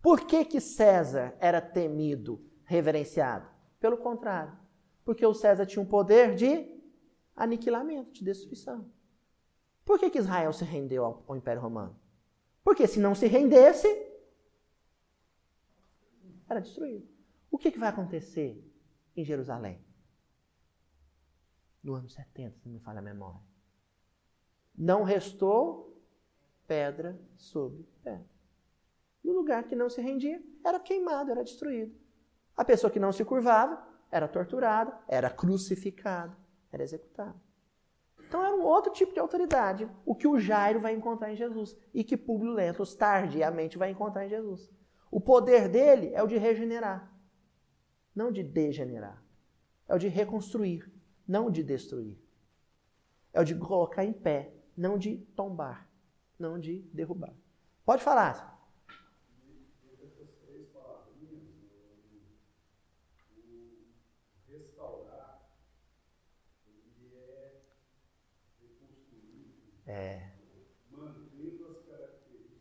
[0.07, 3.51] Por que, que César era temido, reverenciado?
[3.81, 4.57] Pelo contrário,
[5.05, 6.81] porque o César tinha um poder de
[7.35, 8.88] aniquilamento, de destruição.
[9.85, 11.99] Por que, que Israel se rendeu ao, Império Romano?
[12.62, 13.88] Porque se não se rendesse,
[16.49, 17.09] era destruído.
[17.51, 18.64] O que, que vai acontecer
[19.16, 19.85] em Jerusalém?
[21.83, 23.40] No ano 70, se não me falha a memória.
[24.73, 26.01] Não restou
[26.64, 28.36] pedra sobre pedra.
[29.27, 31.93] E o lugar que não se rendia era queimado, era destruído.
[32.57, 36.37] A pessoa que não se curvava era torturada, era crucificada,
[36.71, 37.35] era executada.
[38.21, 41.77] Então era um outro tipo de autoridade, o que o Jairo vai encontrar em Jesus
[41.93, 44.71] e que Públio Lentulus tardiamente vai encontrar em Jesus.
[45.11, 47.12] O poder dele é o de regenerar,
[48.15, 49.21] não de degenerar.
[49.89, 50.89] É o de reconstruir,
[51.27, 52.17] não de destruir.
[53.33, 55.89] É o de colocar em pé, não de tombar,
[56.39, 57.35] não de derrubar.
[57.85, 58.56] Pode falar.
[69.87, 70.33] É.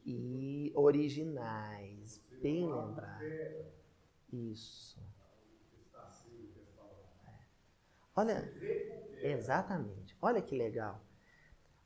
[0.05, 3.23] E originais, bem lembrado.
[4.31, 4.99] Isso.
[7.25, 7.31] É.
[8.15, 8.53] Olha,
[9.21, 10.15] exatamente.
[10.21, 11.01] Olha que legal.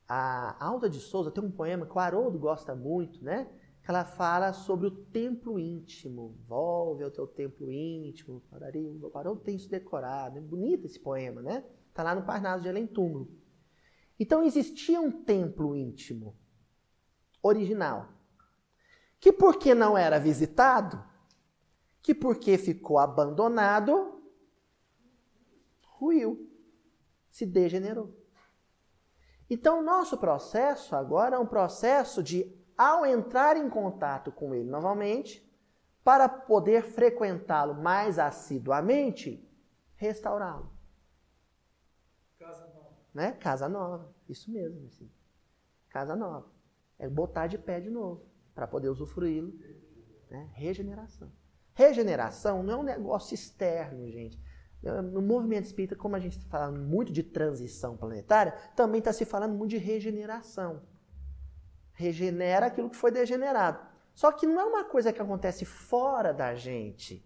[0.08, 3.47] A Alda de Souza tem um poema que o Haroldo gosta muito, né?
[3.84, 6.36] Que ela fala sobre o templo íntimo.
[6.45, 8.41] Volve ao teu templo íntimo.
[8.52, 10.38] O Haroldo tem isso decorado.
[10.38, 11.63] É bonito esse poema, né?
[11.88, 13.30] Está lá no Parnaso de Além Túmulo.
[14.20, 16.38] Então existia um templo íntimo,
[17.42, 18.10] original,
[19.18, 21.02] que porque não era visitado,
[22.02, 24.22] que porque ficou abandonado,
[25.84, 26.52] ruiu,
[27.30, 28.14] se degenerou.
[29.50, 35.46] Então, nosso processo agora é um processo de, ao entrar em contato com ele novamente,
[36.04, 39.48] para poder frequentá-lo mais assiduamente,
[39.96, 40.79] restaurá-lo
[43.13, 43.32] né?
[43.34, 44.86] Casa nova, isso mesmo.
[44.88, 45.10] Assim.
[45.89, 46.52] Casa nova.
[46.98, 49.54] É botar de pé de novo, para poder usufruí-lo.
[50.30, 50.50] Né?
[50.54, 51.32] Regeneração.
[51.74, 54.39] Regeneração não é um negócio externo, gente.
[54.82, 59.26] No movimento espírita, como a gente está falando muito de transição planetária, também está se
[59.26, 60.82] falando muito de regeneração.
[61.93, 63.86] Regenera aquilo que foi degenerado.
[64.13, 67.26] Só que não é uma coisa que acontece fora da gente.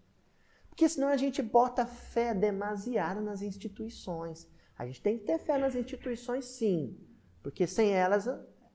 [0.69, 4.49] Porque senão a gente bota fé demasiada nas instituições.
[4.77, 6.97] A gente tem que ter fé nas instituições, sim,
[7.41, 8.27] porque sem elas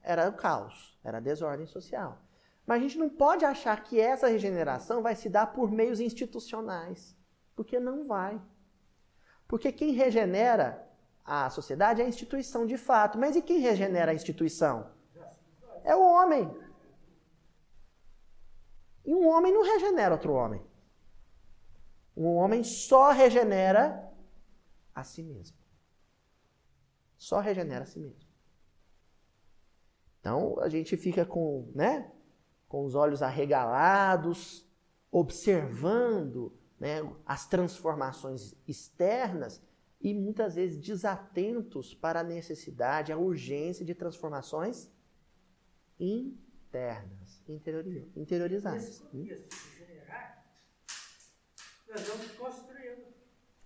[0.03, 2.23] era o caos, era a desordem social.
[2.67, 7.17] Mas a gente não pode achar que essa regeneração vai se dar por meios institucionais,
[7.57, 8.41] porque não vai.
[9.47, 10.87] Porque quem regenera
[11.25, 13.19] a sociedade é a instituição de fato.
[13.19, 14.91] Mas e quem regenera a instituição?
[15.85, 16.55] É o homem.
[19.05, 20.63] E um homem não regenera outro homem.
[22.17, 24.11] Um homem só regenera
[24.95, 25.58] a si mesmo.
[27.19, 28.29] Só regenera a si mesmo.
[30.21, 32.11] Então a gente fica com, né,
[32.69, 34.65] com os olhos arregalados,
[35.11, 39.61] observando né, as transformações externas
[40.01, 44.89] e muitas vezes desatentos para a necessidade, a urgência de transformações
[45.99, 47.43] internas,
[48.17, 49.03] interiorizadas.
[51.89, 53.07] Nós vamos construindo.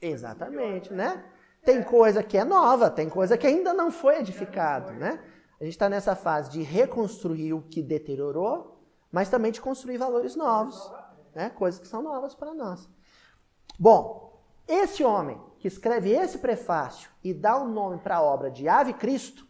[0.00, 1.30] Exatamente, né?
[1.64, 5.22] Tem coisa que é nova, tem coisa que ainda não foi edificado, né?
[5.60, 10.34] A gente está nessa fase de reconstruir o que deteriorou, mas também de construir valores
[10.34, 10.90] novos,
[11.32, 11.50] né?
[11.50, 12.88] Coisas que são novas para nós.
[13.78, 18.68] Bom, esse homem que escreve esse prefácio e dá o nome para a obra de
[18.68, 19.46] Ave Cristo,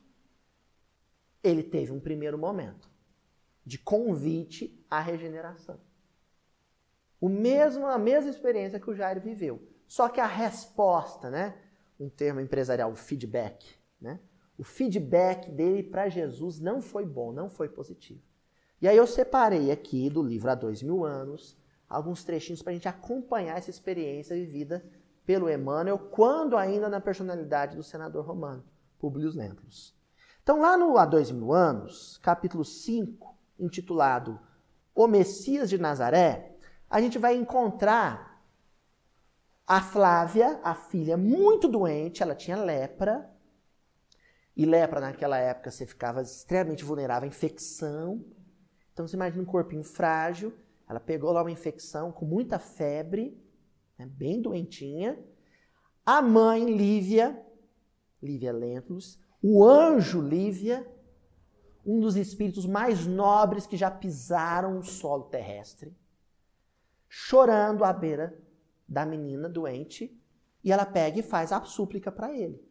[1.42, 2.90] ele teve um primeiro momento
[3.64, 5.80] de convite à regeneração.
[7.18, 9.66] O mesmo, a mesma experiência que o Jairo viveu.
[9.86, 11.61] Só que a resposta, né?
[12.02, 14.18] Um termo empresarial, o feedback, né?
[14.58, 18.20] O feedback dele para Jesus não foi bom, não foi positivo.
[18.80, 21.56] E aí eu separei aqui do livro Há Dois Mil Anos
[21.88, 24.84] alguns trechinhos para a gente acompanhar essa experiência vivida
[25.24, 28.64] pelo Emmanuel, quando ainda na personalidade do senador romano,
[28.98, 29.94] Publio Lentulus.
[30.42, 34.40] Então, lá no Há Dois Mil Anos, capítulo 5, intitulado
[34.94, 36.56] O Messias de Nazaré,
[36.90, 38.31] a gente vai encontrar
[39.66, 43.30] a Flávia, a filha, muito doente, ela tinha lepra,
[44.56, 48.24] e lepra naquela época você ficava extremamente vulnerável à infecção.
[48.92, 50.52] Então você imagina um corpinho frágil,
[50.88, 53.40] ela pegou lá uma infecção com muita febre,
[53.98, 55.18] né, bem doentinha.
[56.04, 57.40] A mãe, Lívia,
[58.22, 60.86] Lívia Lentulus, o anjo Lívia,
[61.84, 65.96] um dos espíritos mais nobres que já pisaram o solo terrestre,
[67.08, 68.38] chorando à beira
[68.92, 70.16] da menina doente,
[70.62, 72.62] e ela pega e faz a súplica para ele,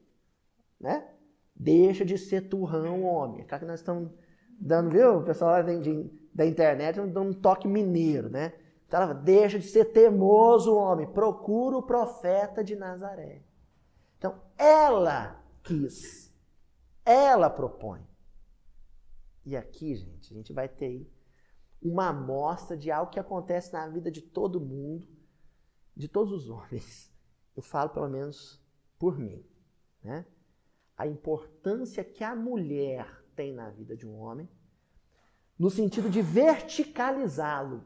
[0.79, 1.09] né?
[1.55, 3.41] Deixa de ser turrão, homem.
[3.41, 4.11] Aquela que nós estamos
[4.59, 5.17] dando, viu?
[5.17, 8.53] O pessoal lá da internet dando um toque mineiro, né?
[8.87, 13.41] Então ela deixa de ser teimoso, homem, procura o profeta de Nazaré.
[14.17, 16.31] Então, ela quis,
[17.03, 18.05] ela propõe.
[19.45, 21.09] E aqui, gente, a gente vai ter
[21.81, 25.07] uma amostra de algo que acontece na vida de todo mundo,
[26.01, 27.11] de todos os homens.
[27.55, 28.59] Eu falo pelo menos
[28.97, 29.45] por mim,
[30.03, 30.25] né?
[30.97, 34.49] A importância que a mulher tem na vida de um homem,
[35.57, 37.85] no sentido de verticalizá-lo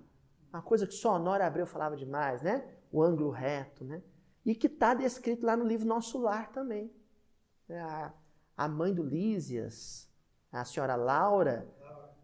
[0.55, 2.65] uma coisa que só Honório Abreu falava demais, né?
[2.89, 4.01] O ângulo reto, né?
[4.45, 6.95] E que está descrito lá no livro Nosso Lar também.
[7.67, 8.13] É, a,
[8.55, 10.09] a mãe do Lísias,
[10.49, 11.67] a senhora Laura,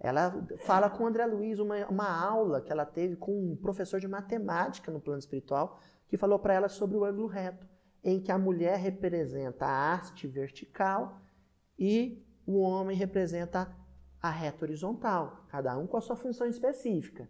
[0.01, 3.99] ela fala com o André Luiz uma, uma aula que ela teve com um professor
[3.99, 7.67] de matemática no plano espiritual, que falou para ela sobre o ângulo reto,
[8.03, 11.21] em que a mulher representa a haste vertical
[11.77, 13.71] e o homem representa
[14.19, 17.29] a reta horizontal, cada um com a sua função específica.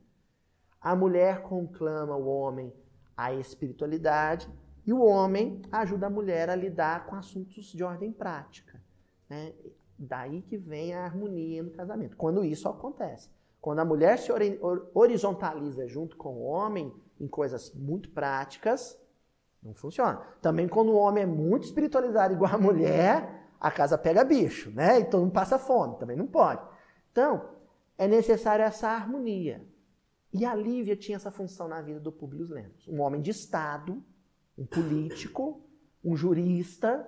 [0.80, 2.74] A mulher conclama o homem
[3.16, 4.50] à espiritualidade
[4.86, 8.82] e o homem ajuda a mulher a lidar com assuntos de ordem prática.
[9.30, 9.54] Né?
[10.04, 12.18] Daí que vem a harmonia no casamento.
[12.18, 13.30] Quando isso acontece.
[13.62, 14.32] Quando a mulher se
[14.96, 19.00] horizontaliza junto com o homem em coisas muito práticas,
[19.62, 20.20] não funciona.
[20.42, 25.02] Também quando o homem é muito espiritualizado igual a mulher, a casa pega bicho, né?
[25.02, 26.66] E todo mundo passa fome, também não pode.
[27.12, 27.50] Então,
[27.96, 29.64] é necessária essa harmonia.
[30.34, 32.88] E a Lívia tinha essa função na vida do Publius Lentulus.
[32.88, 34.04] Um homem de Estado,
[34.58, 35.62] um político,
[36.04, 37.08] um jurista,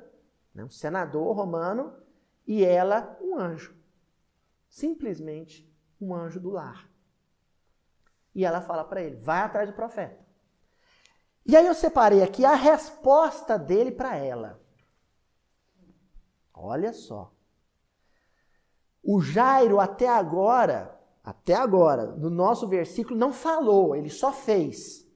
[0.54, 2.03] né, um senador romano,
[2.46, 3.76] e ela um anjo.
[4.68, 6.90] Simplesmente um anjo do lar.
[8.34, 10.24] E ela fala para ele: vai atrás do profeta.
[11.46, 14.62] E aí eu separei aqui a resposta dele para ela.
[16.54, 17.34] Olha só.
[19.04, 25.08] O Jairo até agora até agora, no nosso versículo, não falou, ele só fez.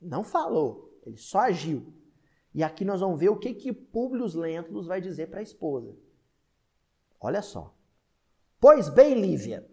[0.00, 1.94] Não falou, ele só agiu.
[2.54, 5.96] E aqui nós vamos ver o que que Públio Lentulus vai dizer para a esposa.
[7.20, 7.74] Olha só.
[8.60, 9.68] Pois bem, Lívia,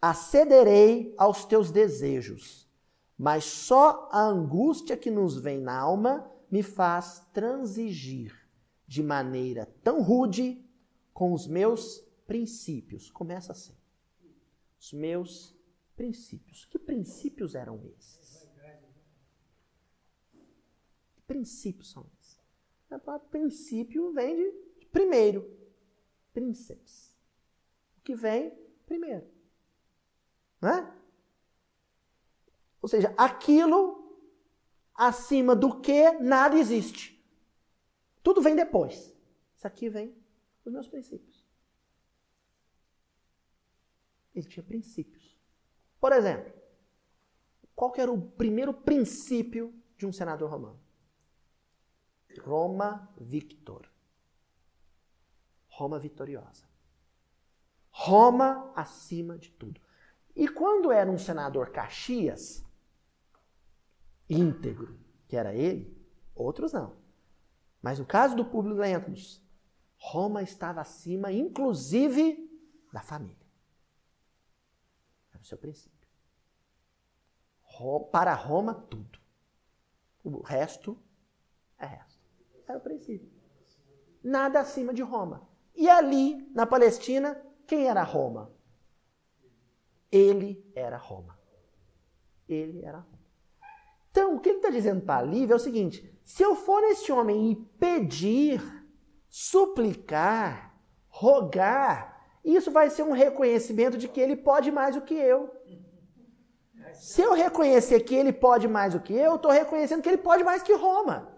[0.00, 2.68] acederei aos teus desejos,
[3.16, 8.48] mas só a angústia que nos vem na alma me faz transigir
[8.86, 10.64] de maneira tão rude
[11.12, 13.10] com os meus princípios.
[13.10, 13.76] Começa assim.
[14.80, 15.54] Os meus
[15.96, 16.64] princípios.
[16.64, 18.47] Que princípios eram esses?
[21.28, 22.40] Princípios são esses?
[22.90, 25.56] A palavra princípio vem de primeiro.
[26.32, 27.14] Princeps.
[27.98, 28.50] O que vem
[28.86, 29.28] primeiro.
[30.60, 30.98] Não é?
[32.80, 34.18] Ou seja, aquilo
[34.94, 37.22] acima do que nada existe.
[38.22, 39.14] Tudo vem depois.
[39.54, 40.16] Isso aqui vem
[40.64, 41.46] dos meus princípios.
[44.34, 45.38] Ele tinha princípios.
[46.00, 46.52] Por exemplo,
[47.74, 50.87] qual era o primeiro princípio de um senador romano?
[52.36, 53.88] Roma Victor.
[55.68, 56.66] Roma vitoriosa.
[57.90, 59.80] Roma acima de tudo.
[60.34, 62.64] E quando era um senador Caxias,
[64.28, 64.98] íntegro,
[65.28, 65.96] que era ele,
[66.34, 66.96] outros não.
[67.80, 69.40] Mas no caso do Públio Lentulus,
[69.96, 72.48] Roma estava acima, inclusive,
[72.92, 73.36] da família.
[75.32, 75.98] Era o seu princípio.
[78.10, 79.20] Para Roma, tudo.
[80.24, 81.00] O resto
[81.78, 82.07] é resto.
[82.68, 83.30] Era o princípio.
[84.22, 85.48] Nada acima de Roma.
[85.74, 88.52] E ali, na Palestina, quem era Roma?
[90.10, 91.38] Ele era Roma.
[92.48, 93.18] Ele era Roma.
[94.10, 97.12] Então, o que ele está dizendo para Lívia é o seguinte: se eu for nesse
[97.12, 98.60] homem e pedir,
[99.28, 100.74] suplicar,
[101.08, 105.50] rogar, isso vai ser um reconhecimento de que ele pode mais do que eu.
[106.94, 110.42] Se eu reconhecer que ele pode mais do que eu, estou reconhecendo que ele pode
[110.42, 111.37] mais que Roma.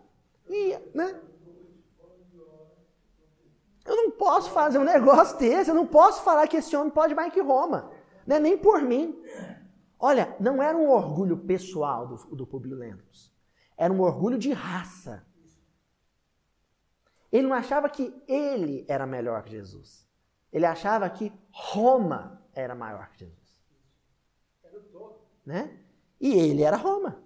[0.94, 1.20] Né?
[3.84, 7.14] Eu não posso fazer um negócio desse, eu não posso falar que esse homem pode
[7.14, 7.90] mais que Roma.
[8.26, 8.38] Né?
[8.38, 9.22] Nem por mim.
[9.98, 13.32] Olha, não era um orgulho pessoal do, do Publio Lentulus.
[13.76, 15.26] Era um orgulho de raça.
[17.30, 20.06] Ele não achava que ele era melhor que Jesus.
[20.52, 23.60] Ele achava que Roma era maior que Jesus.
[25.46, 25.78] Né?
[26.20, 27.22] E ele era Roma.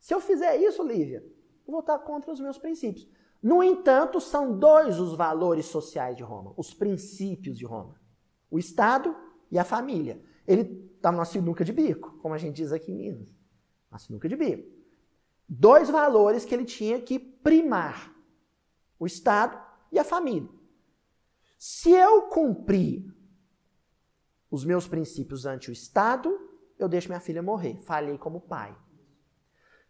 [0.00, 1.24] Se eu fizer isso, Lívia,
[1.66, 3.08] estar contra os meus princípios.
[3.42, 8.00] No entanto, são dois os valores sociais de Roma, os princípios de Roma:
[8.50, 9.14] o Estado
[9.50, 10.22] e a família.
[10.46, 13.28] Ele está numa sinuca de bico, como a gente diz aqui em Minas.
[13.90, 14.68] Uma sinuca de bico.
[15.48, 18.14] Dois valores que ele tinha que primar:
[18.98, 19.60] o Estado
[19.92, 20.48] e a família.
[21.58, 23.14] Se eu cumprir
[24.50, 26.30] os meus princípios ante o Estado,
[26.78, 27.76] eu deixo minha filha morrer.
[27.78, 28.76] Falhei como pai.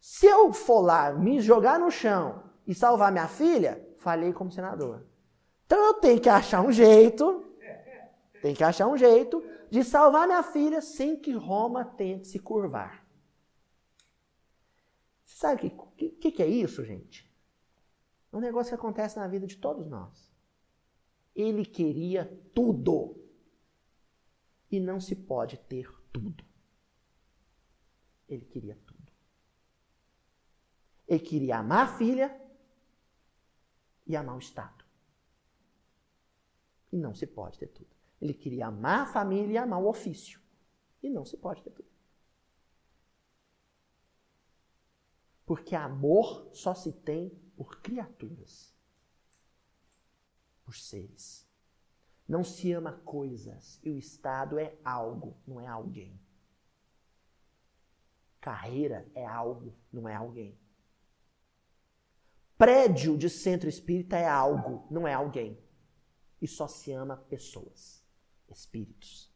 [0.06, 5.06] Se eu for lá me jogar no chão e salvar minha filha, falhei como senador.
[5.64, 7.42] Então eu tenho que achar um jeito,
[8.42, 13.02] tenho que achar um jeito de salvar minha filha sem que Roma tente se curvar.
[15.24, 17.26] Você sabe o que, que, que é isso, gente?
[18.30, 20.30] É um negócio que acontece na vida de todos nós.
[21.34, 23.16] Ele queria tudo.
[24.70, 26.44] E não se pode ter tudo.
[28.28, 28.93] Ele queria tudo.
[31.06, 32.40] Ele queria amar a filha
[34.06, 34.84] e amar o Estado.
[36.92, 37.94] E não se pode ter tudo.
[38.20, 40.40] Ele queria amar a família e amar o ofício.
[41.02, 41.88] E não se pode ter tudo.
[45.44, 48.74] Porque amor só se tem por criaturas,
[50.64, 51.46] por seres.
[52.26, 56.18] Não se ama coisas e o Estado é algo, não é alguém.
[58.40, 60.58] Carreira é algo, não é alguém.
[62.64, 65.62] Prédio de centro espírita é algo, não é alguém.
[66.40, 68.02] E só se ama pessoas,
[68.48, 69.30] espíritos.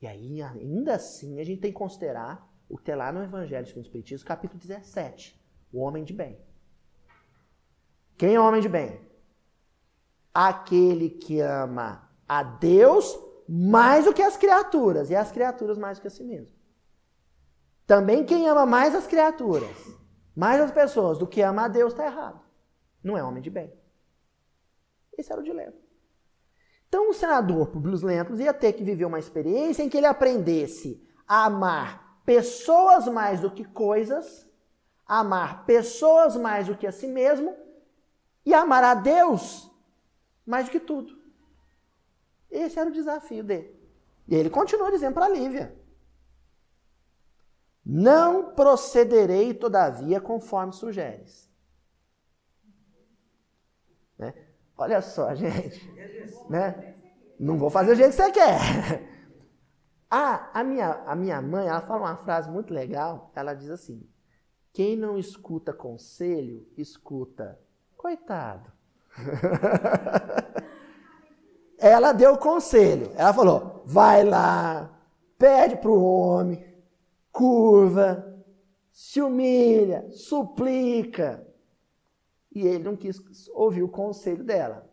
[0.00, 3.66] E aí, ainda assim, a gente tem que considerar o que tem lá no Evangelho
[3.66, 5.36] segundo o Espiritismo, capítulo 17.
[5.72, 6.38] O homem de bem.
[8.16, 9.00] Quem é o homem de bem?
[10.32, 13.18] Aquele que ama a Deus
[13.48, 16.54] mais do que as criaturas, e as criaturas mais do que a si mesmo.
[17.84, 20.05] Também quem ama mais as criaturas
[20.36, 22.40] mais as pessoas do que ama a Deus está errado.
[23.02, 23.72] Não é homem de bem.
[25.16, 25.72] Esse era o dilema.
[26.88, 31.02] Então o senador Publius Lentulus ia ter que viver uma experiência em que ele aprendesse
[31.26, 34.46] a amar pessoas mais do que coisas,
[35.06, 37.56] amar pessoas mais do que a si mesmo
[38.44, 39.70] e amar a Deus
[40.44, 41.16] mais do que tudo.
[42.50, 43.74] Esse era o desafio dele.
[44.28, 45.74] E ele continua dizendo para Lívia:
[47.88, 51.48] não procederei, todavia, conforme sugeres.
[54.18, 54.34] Né?
[54.76, 55.88] Olha só, gente.
[56.50, 56.96] Né?
[57.38, 59.12] Não vou fazer o jeito que você quer.
[60.08, 63.32] Ah, a minha, a minha mãe, ela fala uma frase muito legal.
[63.34, 64.08] Ela diz assim:
[64.72, 67.58] Quem não escuta conselho, escuta.
[67.96, 68.70] Coitado.
[71.76, 73.10] ela deu conselho.
[73.16, 74.96] Ela falou: vai lá,
[75.36, 76.64] pede para o homem,
[77.36, 78.34] curva,
[78.90, 81.46] se humilha, suplica.
[82.50, 83.20] E ele não quis
[83.52, 84.90] ouvir o conselho dela.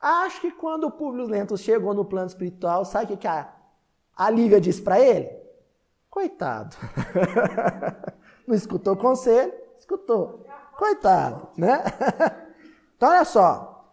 [0.00, 3.54] Acho que quando o Públio Lento chegou no plano espiritual, sabe o que a,
[4.16, 5.30] a Lívia disse para ele?
[6.10, 6.76] Coitado.
[8.44, 9.54] não escutou o conselho?
[9.78, 10.44] Escutou.
[10.76, 11.78] Coitado, né?
[12.96, 13.92] Então, olha só.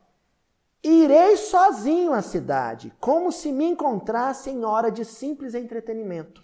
[0.83, 6.43] Irei sozinho à cidade, como se me encontrasse em hora de simples entretenimento,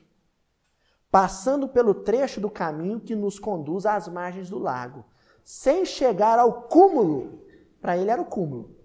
[1.11, 5.05] passando pelo trecho do caminho que nos conduz às margens do lago,
[5.43, 7.45] sem chegar ao cúmulo.
[7.79, 8.77] Para ele era o cúmulo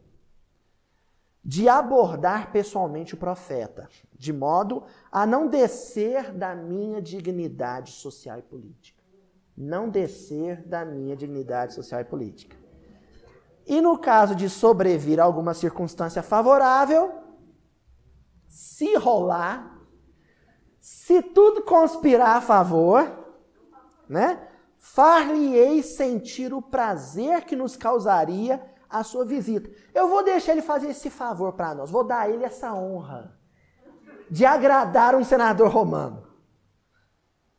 [1.44, 8.42] de abordar pessoalmente o profeta, de modo a não descer da minha dignidade social e
[8.42, 9.02] política.
[9.56, 12.56] Não descer da minha dignidade social e política.
[13.66, 17.12] E no caso de sobrevir alguma circunstância favorável,
[18.46, 19.71] se rolar,
[20.82, 23.08] se tudo conspirar a favor,
[24.08, 24.48] né?
[24.78, 28.60] Far-lhe-ei sentir o prazer que nos causaria
[28.90, 29.70] a sua visita.
[29.94, 33.38] Eu vou deixar ele fazer esse favor para nós, vou dar a ele essa honra
[34.28, 36.26] de agradar um senador romano.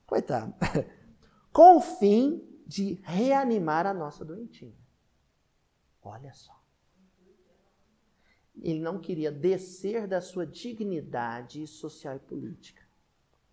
[0.05, 0.53] Coitado.
[1.53, 4.75] Com o fim de reanimar a nossa doentinha.
[6.01, 6.61] Olha só.
[8.61, 12.82] Ele não queria descer da sua dignidade social e política.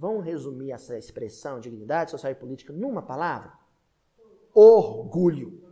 [0.00, 3.52] Vamos resumir essa expressão, dignidade social e política, numa palavra?
[4.54, 5.62] Orgulho.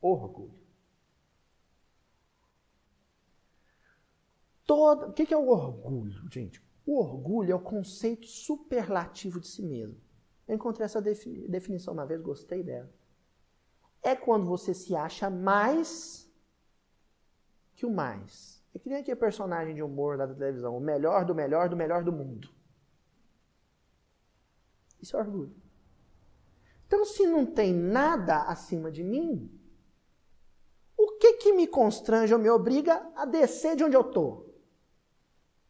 [0.00, 0.54] Orgulho.
[4.64, 5.08] Todo...
[5.08, 6.62] O que é o orgulho, gente?
[6.86, 10.00] O orgulho é o conceito superlativo de si mesmo.
[10.46, 12.88] Eu encontrei essa definição uma vez, gostei dela.
[14.00, 16.32] É quando você se acha mais
[17.74, 18.64] que o mais.
[18.72, 22.04] É que nem aquele personagem de humor da televisão, o melhor do melhor do melhor
[22.04, 22.54] do mundo.
[25.00, 25.54] Isso é orgulho.
[26.86, 29.50] Então, se não tem nada acima de mim,
[30.96, 34.54] o que que me constrange ou me obriga a descer de onde eu estou?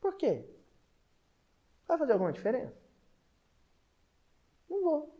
[0.01, 0.49] Por quê?
[1.87, 2.77] Vai fazer alguma diferença?
[4.69, 5.17] Não vou.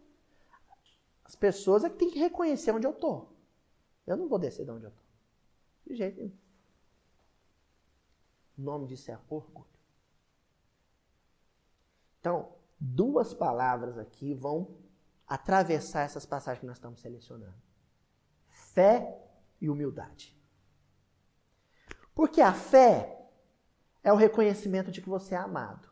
[1.25, 3.33] As pessoas é que têm que reconhecer onde eu estou.
[4.07, 5.05] Eu não vou descer de onde eu estou.
[5.87, 6.37] De jeito nenhum.
[8.59, 9.67] O nome disso é orgulho.
[12.21, 14.77] Então, duas palavras aqui vão
[15.27, 17.57] atravessar essas passagens que nós estamos selecionando:
[18.47, 19.19] fé
[19.61, 20.37] e humildade.
[22.15, 23.29] Porque a fé
[24.03, 25.89] é o reconhecimento de que você é amado.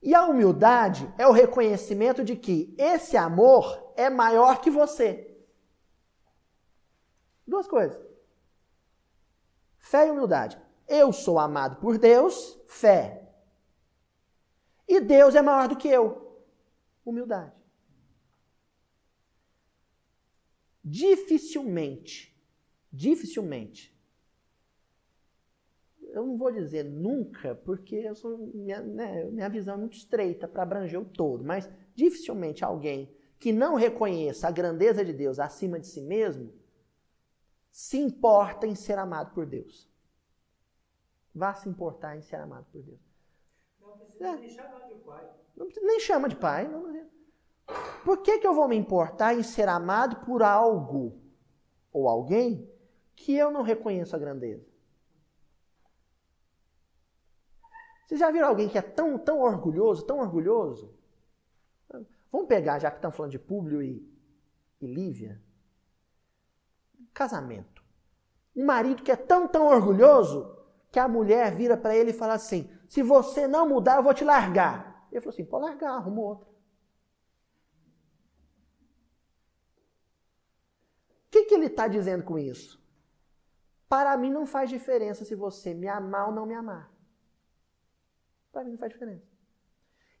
[0.00, 5.34] E a humildade é o reconhecimento de que esse amor é maior que você.
[7.46, 7.98] Duas coisas.
[9.78, 10.60] Fé e humildade.
[10.86, 13.23] Eu sou amado por Deus, fé.
[14.86, 16.42] E Deus é maior do que eu,
[17.04, 17.54] humildade.
[20.82, 22.36] Dificilmente,
[22.92, 23.94] dificilmente
[26.14, 30.62] eu não vou dizer nunca, porque sou, minha, né, minha visão é muito estreita para
[30.62, 35.88] abranger o todo, mas dificilmente alguém que não reconheça a grandeza de Deus acima de
[35.88, 36.52] si mesmo
[37.70, 39.90] se importa em ser amado por Deus.
[41.34, 43.13] Vá se importar em ser amado por Deus.
[43.94, 44.36] Não precisa é.
[44.36, 45.30] nem chamar de pai.
[45.56, 46.68] Não, nem chama de pai.
[46.68, 47.04] Não,
[48.04, 51.18] por que, que eu vou me importar em ser amado por algo
[51.92, 52.70] ou alguém
[53.16, 54.66] que eu não reconheço a grandeza?
[58.06, 60.94] Vocês já viram alguém que é tão, tão orgulhoso, tão orgulhoso?
[62.30, 64.06] Vamos pegar, já que estamos falando de Públio e,
[64.80, 65.40] e Lívia.
[67.14, 67.82] Casamento.
[68.54, 70.54] Um marido que é tão, tão orgulhoso
[70.92, 74.14] que a mulher vira para ele e fala assim: se você não mudar, eu vou
[74.14, 75.06] te largar.
[75.10, 76.48] Ele falou assim: pode largar, arruma outra.
[81.26, 82.82] O que, que ele está dizendo com isso?
[83.88, 86.92] Para mim não faz diferença se você me amar ou não me amar.
[88.52, 89.26] Para mim não faz diferença.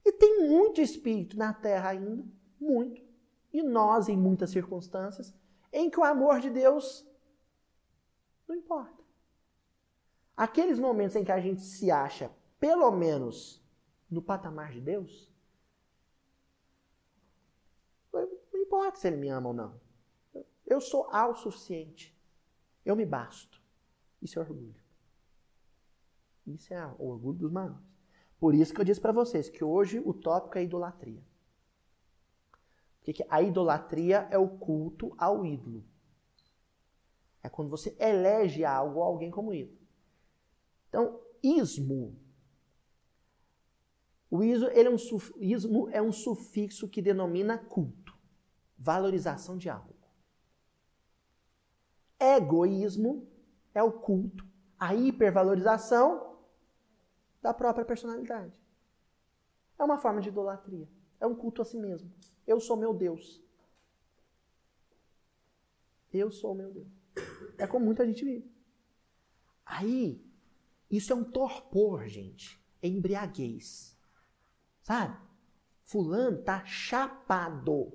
[0.04, 2.24] E tem muito espírito na Terra ainda,
[2.60, 3.02] muito.
[3.52, 5.32] E nós, em muitas circunstâncias,
[5.72, 7.06] em que o amor de Deus
[8.46, 9.02] não importa.
[10.36, 12.30] Aqueles momentos em que a gente se acha,
[12.64, 13.62] pelo menos,
[14.10, 15.30] no patamar de Deus,
[18.10, 19.78] não importa se ele me ama ou não.
[20.66, 22.18] Eu sou autossuficiente.
[22.82, 23.60] Eu me basto.
[24.22, 24.82] Isso é orgulho.
[26.46, 27.84] Isso é o orgulho dos maiores.
[28.40, 31.22] Por isso que eu disse para vocês que hoje o tópico é idolatria.
[33.04, 35.84] Porque a idolatria é o culto ao ídolo.
[37.42, 39.76] É quando você elege algo ou alguém como ídolo.
[40.88, 42.23] Então, ismo
[44.30, 44.96] O ismo, ele é, um
[45.40, 48.16] ismo é um sufixo que denomina culto,
[48.78, 49.94] valorização de algo.
[52.18, 53.28] Egoísmo
[53.74, 54.46] é o culto,
[54.78, 56.38] a hipervalorização
[57.42, 58.58] da própria personalidade.
[59.78, 60.88] É uma forma de idolatria.
[61.20, 62.12] É um culto a si mesmo.
[62.46, 63.42] Eu sou meu Deus.
[66.12, 66.88] Eu sou meu Deus.
[67.58, 68.50] É como muita gente vive.
[69.64, 70.24] Aí,
[70.90, 72.60] isso é um torpor, gente.
[72.80, 73.93] É embriaguez.
[74.84, 75.16] Sabe?
[75.82, 77.92] Fulano tá chapado.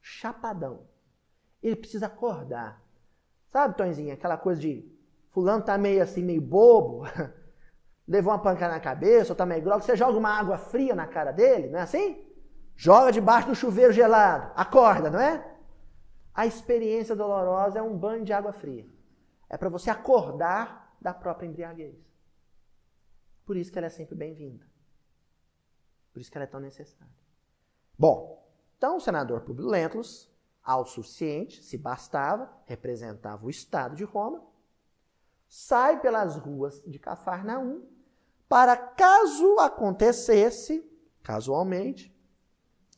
[0.00, 0.86] Chapadão.
[1.62, 2.82] Ele precisa acordar.
[3.48, 4.86] Sabe, Tonzinho, aquela coisa de
[5.30, 7.04] fulano tá meio assim, meio bobo,
[8.06, 11.06] levou uma pancada na cabeça, ou tá meio grogue, você joga uma água fria na
[11.06, 12.22] cara dele, não é assim?
[12.76, 15.56] Joga debaixo do chuveiro gelado, acorda, não é?
[16.34, 18.86] A experiência dolorosa é um banho de água fria.
[19.48, 21.96] É para você acordar da própria embriaguez.
[23.46, 24.75] Por isso que ela é sempre bem-vinda.
[26.16, 27.12] Por isso que ela é tão necessária.
[27.98, 28.42] Bom,
[28.78, 30.32] então o senador Publio Lentulus,
[30.64, 34.42] ao suficiente, se bastava, representava o Estado de Roma,
[35.46, 37.82] sai pelas ruas de Cafarnaum
[38.48, 40.90] para, caso acontecesse,
[41.22, 42.10] casualmente,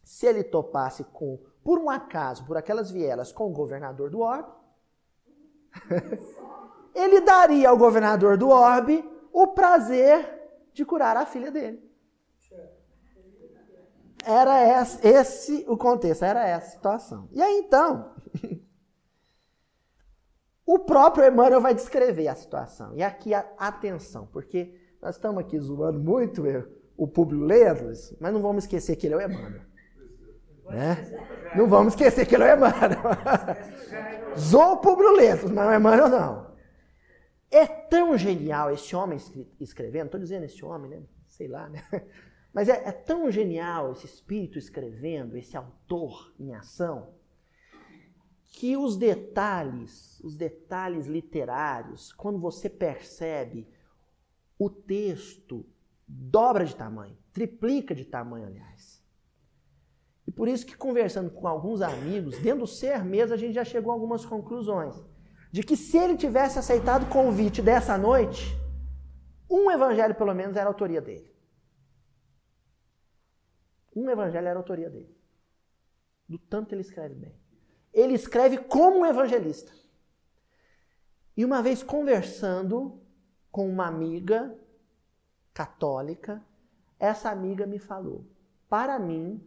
[0.05, 4.53] se ele topasse com, por um acaso, por aquelas vielas com o governador do orbe,
[6.95, 11.88] ele daria ao governador do orbe o prazer de curar a filha dele.
[14.25, 17.29] Era esse, esse o contexto, era essa a situação.
[17.33, 18.15] E aí então,
[20.67, 22.95] o próprio Emmanuel vai descrever a situação.
[22.95, 26.45] E aqui, a, atenção, porque nós estamos aqui zoando muito
[26.97, 29.63] o Públio Lentos, mas não vamos esquecer que ele é o Emmanuel.
[30.67, 30.97] Né?
[31.57, 33.01] Não vamos esquecer que ele é o Emmanuel.
[34.37, 36.49] Zou o Públio Lentos, mas o Emmanuel não.
[37.51, 39.19] É tão genial esse homem
[39.59, 41.03] escrevendo, estou dizendo esse homem, né?
[41.27, 41.83] Sei lá, né?
[42.59, 47.11] Mas é, é tão genial esse espírito escrevendo, esse autor em ação,
[48.49, 53.69] que os detalhes, os detalhes literários, quando você percebe,
[54.59, 55.65] o texto
[56.05, 59.01] dobra de tamanho, triplica de tamanho, aliás.
[60.27, 63.65] E por isso que conversando com alguns amigos, dentro do ser mesmo, a gente já
[63.65, 65.01] chegou a algumas conclusões.
[65.53, 68.59] De que se ele tivesse aceitado o convite dessa noite,
[69.49, 71.38] um evangelho pelo menos era autoria dele.
[73.99, 75.13] Um evangelho era autoria dele.
[76.29, 77.35] Do tanto ele escreve bem.
[77.93, 79.73] Ele escreve como um evangelista.
[81.37, 83.03] E uma vez conversando
[83.51, 84.57] com uma amiga
[85.53, 86.45] católica,
[86.97, 88.25] essa amiga me falou:
[88.69, 89.43] para mim,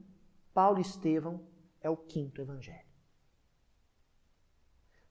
[0.53, 1.47] Paulo Estevão
[1.79, 2.91] é o quinto evangelho.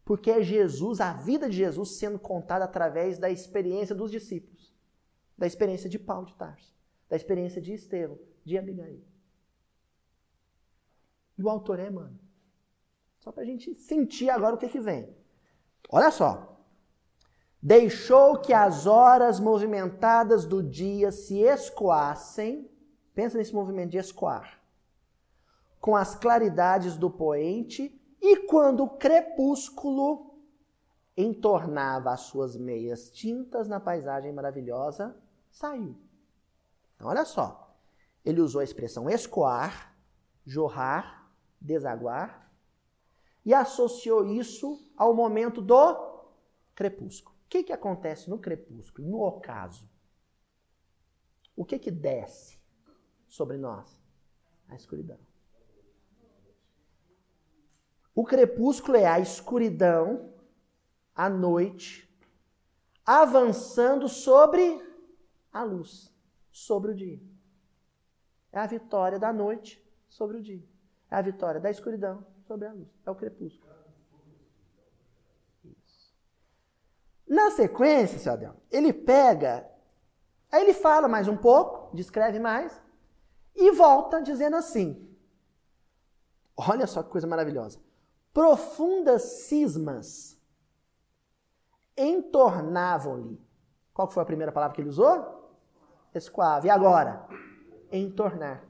[0.04, 4.74] Porque é Jesus, a vida de Jesus sendo contada através da experiência dos discípulos,
[5.38, 6.74] da experiência de Paulo de Tarso,
[7.08, 9.09] da experiência de Estevão, de Abigail.
[11.40, 12.20] E o autor é Emmanuel.
[13.18, 15.08] Só para a gente sentir agora o que, que vem.
[15.88, 16.60] Olha só.
[17.62, 22.70] Deixou que as horas movimentadas do dia se escoassem.
[23.14, 24.60] Pensa nesse movimento de escoar.
[25.80, 27.98] Com as claridades do poente.
[28.20, 30.34] E quando o crepúsculo
[31.16, 35.16] entornava as suas meias tintas na paisagem maravilhosa,
[35.50, 35.96] saiu.
[36.96, 37.74] Então, olha só.
[38.22, 39.96] Ele usou a expressão escoar,
[40.44, 41.19] jorrar
[41.60, 42.50] desaguar,
[43.44, 46.24] e associou isso ao momento do
[46.74, 47.36] crepúsculo.
[47.44, 49.88] O que, que acontece no crepúsculo, no ocaso?
[51.56, 52.58] O que, que desce
[53.26, 53.98] sobre nós?
[54.68, 55.18] A escuridão.
[58.14, 60.32] O crepúsculo é a escuridão,
[61.14, 62.08] a noite,
[63.04, 64.80] avançando sobre
[65.52, 66.14] a luz,
[66.50, 67.20] sobre o dia.
[68.52, 70.69] É a vitória da noite sobre o dia.
[71.10, 72.88] É a vitória da escuridão sobre a luz.
[73.04, 73.72] É o crepúsculo.
[75.64, 76.14] Isso.
[77.26, 79.68] Na sequência, seu Adel, ele pega,
[80.52, 82.80] aí ele fala mais um pouco, descreve mais,
[83.54, 85.08] e volta dizendo assim:
[86.56, 87.80] olha só que coisa maravilhosa.
[88.32, 90.40] Profundas cismas
[91.96, 93.44] entornavam-lhe.
[93.92, 95.58] Qual foi a primeira palavra que ele usou?
[96.14, 96.68] Escoave.
[96.68, 97.28] E agora?
[97.90, 98.69] Entornar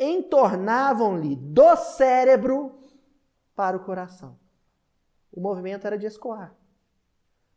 [0.00, 2.80] entornavam-lhe do cérebro
[3.54, 4.40] para o coração.
[5.30, 6.56] O movimento era de escoar.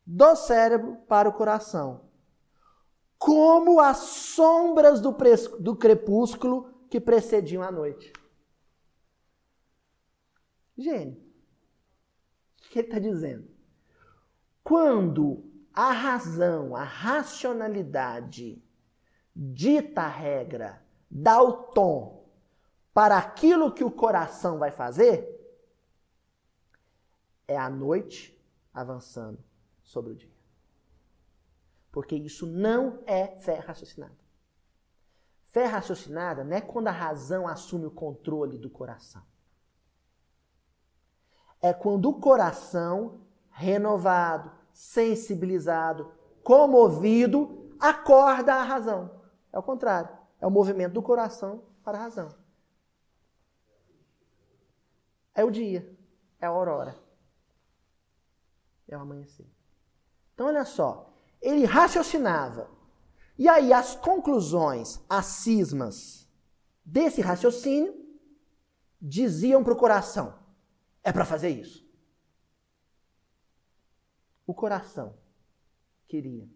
[0.06, 2.10] Do cérebro para o coração.
[3.18, 5.16] Como as sombras do,
[5.60, 8.12] do crepúsculo que precediam a noite.
[10.78, 11.24] Gênio.
[12.66, 13.48] O que ele está dizendo?
[14.62, 18.62] Quando a razão, a racionalidade
[19.34, 22.23] dita a regra, dá o tom
[22.94, 25.30] para aquilo que o coração vai fazer,
[27.48, 28.39] é a noite
[28.74, 29.44] avançando
[29.82, 30.32] sobre o dia.
[31.91, 34.18] Porque isso não é fé raciocinada.
[35.44, 39.22] Fé raciocinada não é quando a razão assume o controle do coração.
[41.62, 43.22] É quando o coração,
[43.52, 46.12] renovado, sensibilizado,
[46.44, 49.22] comovido, acorda a razão.
[49.52, 50.10] É o contrário.
[50.41, 52.43] É o movimento do coração para a razão.
[55.34, 55.98] É o dia.
[56.40, 56.96] É a aurora.
[58.88, 59.48] É o amanhecer.
[60.34, 61.14] Então, olha só.
[61.42, 62.70] Ele raciocinava.
[63.38, 66.30] E aí, as conclusões, as cismas
[66.86, 67.94] desse raciocínio
[69.02, 70.38] diziam para o coração:
[71.04, 71.84] é para fazer isso.
[74.46, 75.18] O coração
[76.08, 76.48] queria.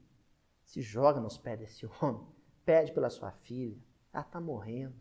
[0.64, 4.94] Se joga nos pés desse homem pede pela sua filha, ela está morrendo.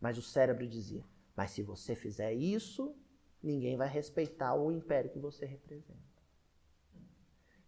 [0.00, 1.04] Mas o cérebro dizia:
[1.36, 2.96] Mas se você fizer isso,
[3.42, 5.98] ninguém vai respeitar o império que você representa.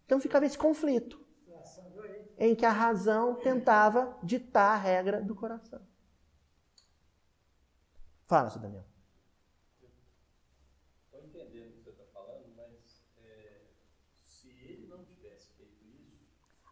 [0.05, 1.25] Então ficava esse conflito
[2.37, 5.81] em que a razão tentava ditar a regra do coração.
[8.25, 8.85] Fala, seu Daniel.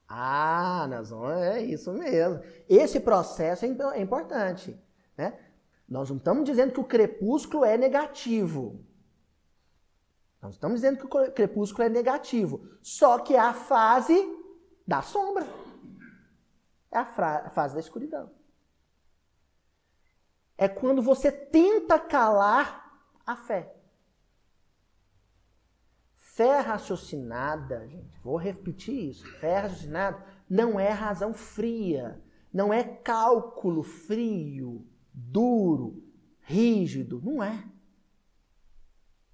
[0.07, 2.41] Ah, nós vamos, é isso mesmo.
[2.69, 4.79] Esse processo é, é importante.
[5.17, 5.37] Né?
[5.87, 8.83] Nós não estamos dizendo que o crepúsculo é negativo.
[10.41, 12.67] Nós estamos dizendo que o crepúsculo é negativo.
[12.81, 14.15] Só que é a fase
[14.85, 15.45] da sombra.
[16.91, 18.31] É a, a fase da escuridão.
[20.57, 22.85] É quando você tenta calar
[23.25, 23.75] a fé.
[26.15, 29.25] Fé raciocinada, gente, vou repetir isso.
[29.39, 32.21] Fé raciocinada não é razão fria,
[32.51, 34.85] não é cálculo frio,
[35.15, 36.03] duro,
[36.41, 37.21] rígido.
[37.23, 37.63] Não é.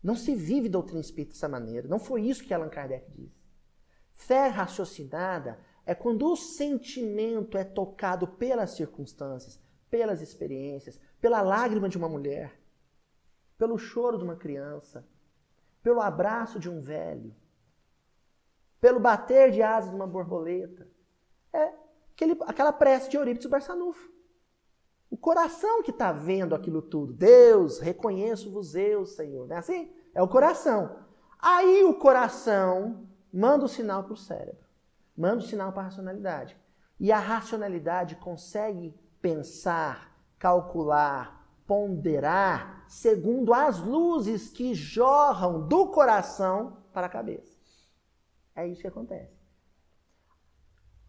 [0.03, 1.87] Não se vive doutrina espírita dessa maneira.
[1.87, 3.41] Não foi isso que Allan Kardec disse.
[4.13, 9.59] Fé raciocinada é quando o sentimento é tocado pelas circunstâncias,
[9.89, 12.59] pelas experiências, pela lágrima de uma mulher,
[13.57, 15.07] pelo choro de uma criança,
[15.81, 17.35] pelo abraço de um velho,
[18.79, 20.87] pelo bater de asas de uma borboleta.
[21.53, 21.73] É
[22.13, 24.10] aquele, aquela prece de Eurípides Barçanufo.
[25.11, 27.11] O coração que está vendo aquilo tudo.
[27.11, 29.45] Deus, reconheço-vos eu, Senhor.
[29.45, 29.93] Não é assim?
[30.15, 30.99] É o coração.
[31.37, 34.65] Aí o coração manda o sinal para o cérebro.
[35.15, 36.57] Manda o sinal para a racionalidade.
[36.97, 47.07] E a racionalidade consegue pensar, calcular, ponderar segundo as luzes que jorram do coração para
[47.07, 47.57] a cabeça.
[48.55, 49.41] É isso que acontece.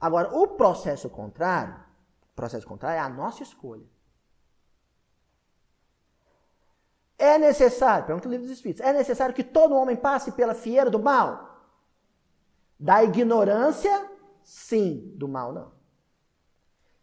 [0.00, 1.91] Agora, o processo contrário,
[2.34, 3.86] processo contrário é a nossa escolha.
[7.18, 10.90] É necessário, pergunta o livro dos Espíritos, é necessário que todo homem passe pela fieira
[10.90, 11.70] do mal?
[12.78, 14.10] Da ignorância,
[14.42, 15.72] sim, do mal não.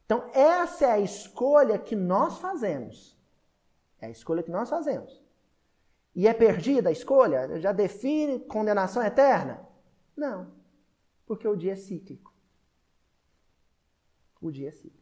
[0.05, 3.17] Então, essa é a escolha que nós fazemos.
[4.01, 5.23] É a escolha que nós fazemos.
[6.15, 7.59] E é perdida a escolha?
[7.59, 9.65] Já define condenação eterna?
[10.17, 10.51] Não.
[11.25, 12.33] Porque o dia é cíclico.
[14.41, 14.98] O dia é cíclico.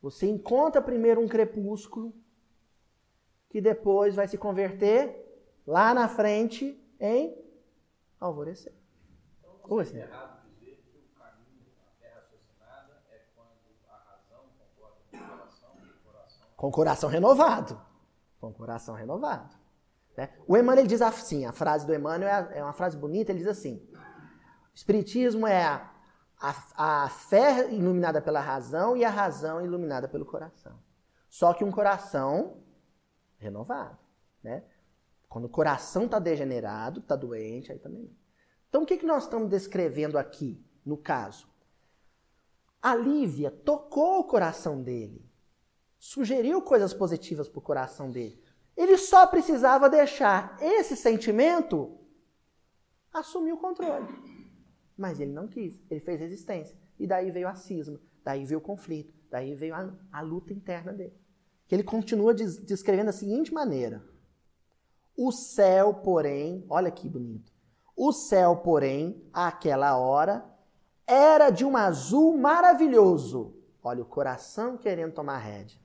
[0.00, 2.14] Você encontra primeiro um crepúsculo,
[3.50, 5.26] que depois vai se converter
[5.66, 7.36] lá na frente em
[8.18, 8.72] alvorecer.
[9.38, 15.00] Então, Oi, é errado dizer que o caminho, a terra raciocinada, é concorda
[16.56, 17.80] com o coração renovado.
[18.40, 19.54] Com o coração renovado.
[20.16, 20.30] Né?
[20.46, 23.48] O Emmanuel diz assim, a frase do Emmanuel é, é uma frase bonita, ele diz
[23.48, 25.90] assim, o Espiritismo é a,
[26.40, 30.78] a, a fé iluminada pela razão e a razão iluminada pelo coração.
[31.28, 32.62] Só que um coração
[33.36, 33.98] renovado.
[34.42, 34.64] Né?
[35.28, 38.10] Quando o coração está degenerado, está doente, aí também
[38.68, 41.48] Então o que, que nós estamos descrevendo aqui, no caso?
[42.82, 45.30] A Lívia tocou o coração dele
[46.00, 48.42] sugeriu coisas positivas para o coração dele.
[48.74, 51.98] Ele só precisava deixar esse sentimento
[53.12, 54.08] assumir o controle.
[55.00, 56.76] Mas ele não quis, ele fez resistência.
[56.98, 60.92] E daí veio a cisma, daí veio o conflito, daí veio a, a luta interna
[60.92, 61.14] dele.
[61.66, 64.04] Que ele continua des, descrevendo da seguinte maneira:
[65.16, 67.50] O céu, porém, olha que bonito.
[67.96, 70.44] O céu, porém, àquela hora,
[71.06, 73.54] era de um azul maravilhoso.
[73.82, 75.80] Olha, o coração querendo tomar rédea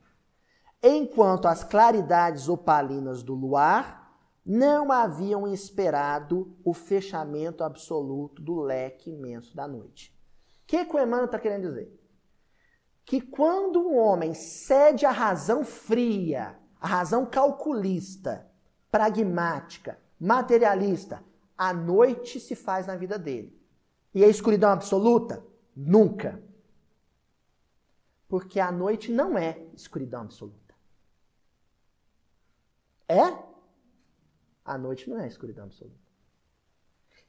[0.84, 4.05] enquanto as claridades opalinas do luar
[4.46, 10.16] não haviam esperado o fechamento absoluto do leque imenso da noite.
[10.64, 12.06] O que, que o Emmanuel está querendo dizer?
[13.06, 18.52] que quando um homem cede à razão fria, à razão calculista,
[18.90, 21.24] pragmática, materialista,
[21.56, 23.56] a noite se faz na vida dele.
[24.14, 25.46] E a escuridão absoluta?
[25.76, 26.42] Nunca.
[28.28, 30.74] Porque a noite não é escuridão absoluta.
[33.08, 33.55] É?
[34.66, 36.04] A noite não é escuridão absoluta.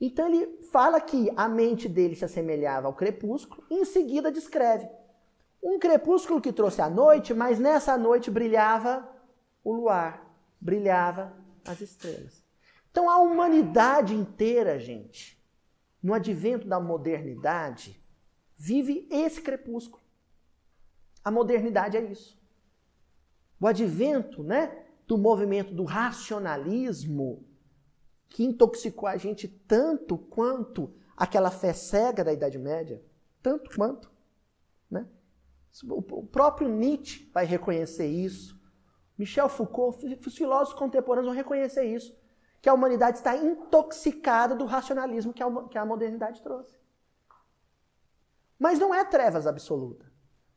[0.01, 4.89] Então ele fala que a mente dele se assemelhava ao crepúsculo e em seguida descreve
[5.62, 9.09] um crepúsculo que trouxe a noite, mas nessa noite brilhava
[9.64, 10.24] o luar,
[10.61, 12.45] brilhava as estrelas.
[12.91, 15.37] Então a humanidade inteira, gente,
[16.03, 18.01] no advento da modernidade,
[18.57, 20.03] vive esse crepúsculo.
[21.24, 22.41] A modernidade é isso.
[23.61, 27.44] O advento, né, do movimento do racionalismo
[28.28, 33.02] que intoxicou a gente tanto quanto aquela fé cega da Idade Média,
[33.42, 34.11] tanto quanto,
[34.90, 35.07] né?
[35.88, 38.61] O próprio Nietzsche vai reconhecer isso.
[39.16, 42.14] Michel Foucault, os filósofos contemporâneos vão reconhecer isso.
[42.61, 46.76] Que a humanidade está intoxicada do racionalismo que a, que a modernidade trouxe.
[48.59, 50.11] Mas não é trevas absoluta.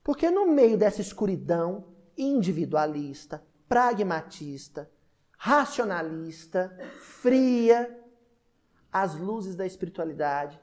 [0.03, 4.91] Porque no meio dessa escuridão individualista, pragmatista,
[5.37, 7.97] racionalista, fria,
[8.91, 10.59] as luzes da espiritualidade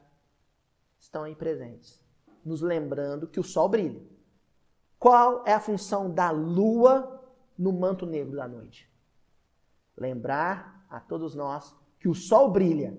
[0.99, 2.05] estão aí presentes,
[2.45, 4.03] nos lembrando que o sol brilha.
[4.99, 7.25] Qual é a função da lua
[7.57, 8.91] no manto negro da noite?
[9.97, 12.99] Lembrar a todos nós que o sol brilha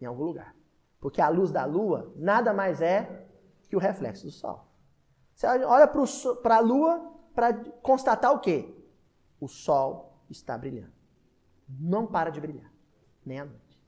[0.00, 0.54] em algum lugar.
[1.00, 3.26] Porque a luz da lua nada mais é
[3.68, 4.66] que o reflexo do sol.
[5.34, 5.88] Você olha
[6.42, 7.52] para a lua para
[7.82, 8.75] constatar o quê?
[9.40, 10.92] O sol está brilhando.
[11.68, 12.72] Não para de brilhar,
[13.24, 13.80] nem à noite.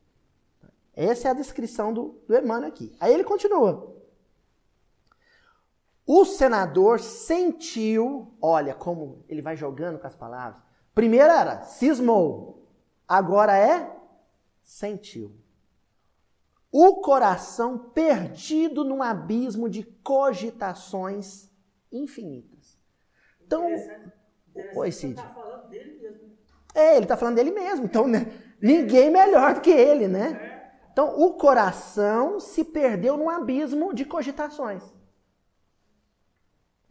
[0.95, 2.95] Essa é a descrição do, do Emmanuel aqui.
[2.99, 3.97] Aí ele continua.
[6.05, 10.61] O senador sentiu, olha como ele vai jogando com as palavras.
[10.95, 12.67] Primeiro era cismou,
[13.07, 13.95] agora é
[14.63, 15.37] sentiu.
[16.73, 21.49] O coração perdido num abismo de cogitações
[21.93, 22.79] infinitas.
[23.41, 23.67] Então,
[24.75, 25.15] oi Cid.
[25.15, 26.39] Tá falando dele mesmo.
[26.75, 27.85] É, ele está falando dele mesmo.
[27.85, 28.27] Então, né?
[28.61, 30.71] ninguém melhor do que ele, né?
[30.93, 34.83] Então, o coração se perdeu num abismo de cogitações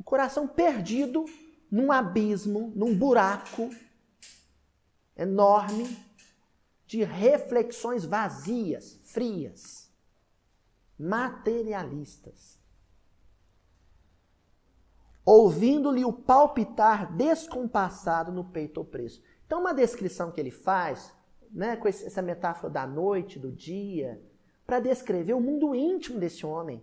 [0.07, 1.25] coração perdido
[1.69, 3.69] num abismo, num buraco
[5.17, 5.97] enorme
[6.85, 9.91] de reflexões vazias, frias,
[10.97, 12.56] materialistas.
[15.27, 19.21] Ouvindo-lhe o palpitar descompassado no peito opresso.
[19.45, 21.13] Então, uma descrição que ele faz,
[21.51, 24.21] né, com essa metáfora da noite, do dia,
[24.65, 26.81] para descrever o mundo íntimo desse homem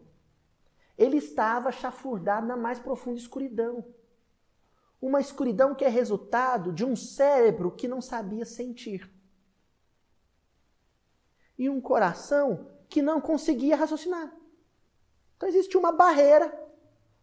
[0.97, 3.85] ele estava chafurdado na mais profunda escuridão.
[5.01, 9.11] Uma escuridão que é resultado de um cérebro que não sabia sentir.
[11.59, 14.35] E um coração que não conseguia raciocinar.
[15.37, 16.53] Então existe uma barreira,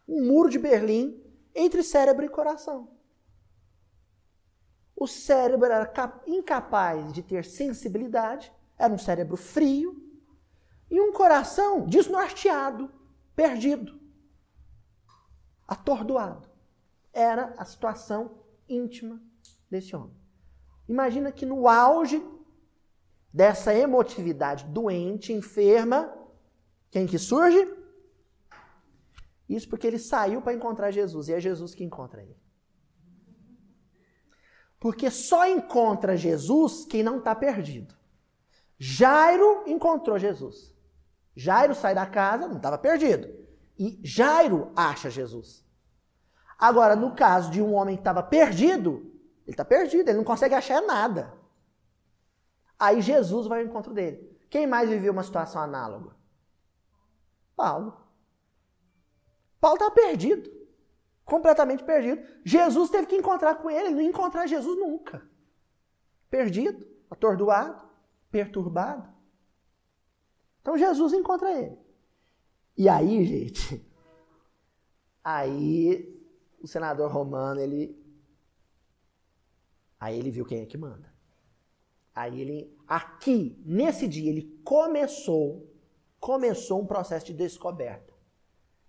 [0.08, 1.22] um muro de Berlim
[1.54, 2.90] entre cérebro e coração.
[4.96, 5.92] O cérebro era
[6.28, 10.02] incapaz de ter sensibilidade, era um cérebro frio,
[10.92, 12.92] e um coração desnorteado,
[13.34, 13.98] perdido,
[15.66, 16.50] atordoado.
[17.14, 19.22] Era a situação íntima
[19.70, 20.16] desse homem.
[20.88, 22.22] Imagina que no auge
[23.34, 26.14] dessa emotividade doente, enferma,
[26.90, 27.66] quem que surge?
[29.56, 32.40] Isso porque ele saiu para encontrar Jesus e é Jesus que encontra ele.
[34.80, 37.94] Porque só encontra Jesus quem não está perdido.
[38.80, 40.74] Jairo encontrou Jesus.
[41.36, 43.28] Jairo sai da casa, não estava perdido.
[43.78, 45.66] E Jairo acha Jesus.
[46.58, 49.12] Agora, no caso de um homem que estava perdido,
[49.46, 51.38] ele está perdido, ele não consegue achar nada.
[52.80, 54.40] Aí Jesus vai ao encontro dele.
[54.50, 56.16] Quem mais viveu uma situação análoga?
[57.54, 58.11] Paulo.
[59.62, 60.52] Paulo estava perdido.
[61.24, 62.28] Completamente perdido.
[62.44, 65.26] Jesus teve que encontrar com ele, ele não ia encontrar Jesus nunca.
[66.30, 67.88] Perdido, atordoado,
[68.32, 69.08] perturbado.
[70.62, 71.78] Então Jesus encontra ele.
[72.76, 73.86] E aí, gente,
[75.24, 76.20] aí
[76.60, 77.98] o senador romano, ele
[80.00, 81.12] aí ele viu quem é que manda.
[82.14, 85.70] Aí ele aqui, nesse dia, ele começou
[86.20, 88.11] começou um processo de descoberta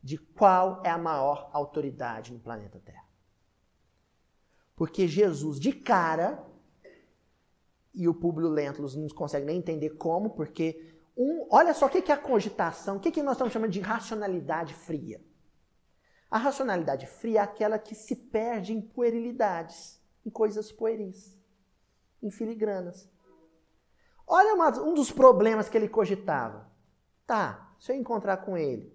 [0.03, 3.07] de qual é a maior autoridade no planeta Terra.
[4.74, 6.44] Porque Jesus de cara
[7.94, 12.11] e o Públio Lentulus não consegue nem entender como, porque um, olha só o que
[12.11, 15.22] é a cogitação, o que, que nós estamos chamando de racionalidade fria.
[16.30, 21.38] A racionalidade fria é aquela que se perde em puerilidades, em coisas pueris,
[22.22, 23.09] em filigranas.
[24.26, 26.70] Olha uma, um dos problemas que ele cogitava.
[27.26, 28.90] Tá, se eu encontrar com ele,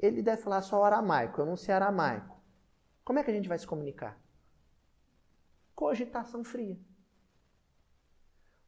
[0.00, 2.40] ele deve falar só aramaico, eu não sei aramaico.
[3.04, 4.18] Como é que a gente vai se comunicar?
[5.74, 6.78] Cogitação fria.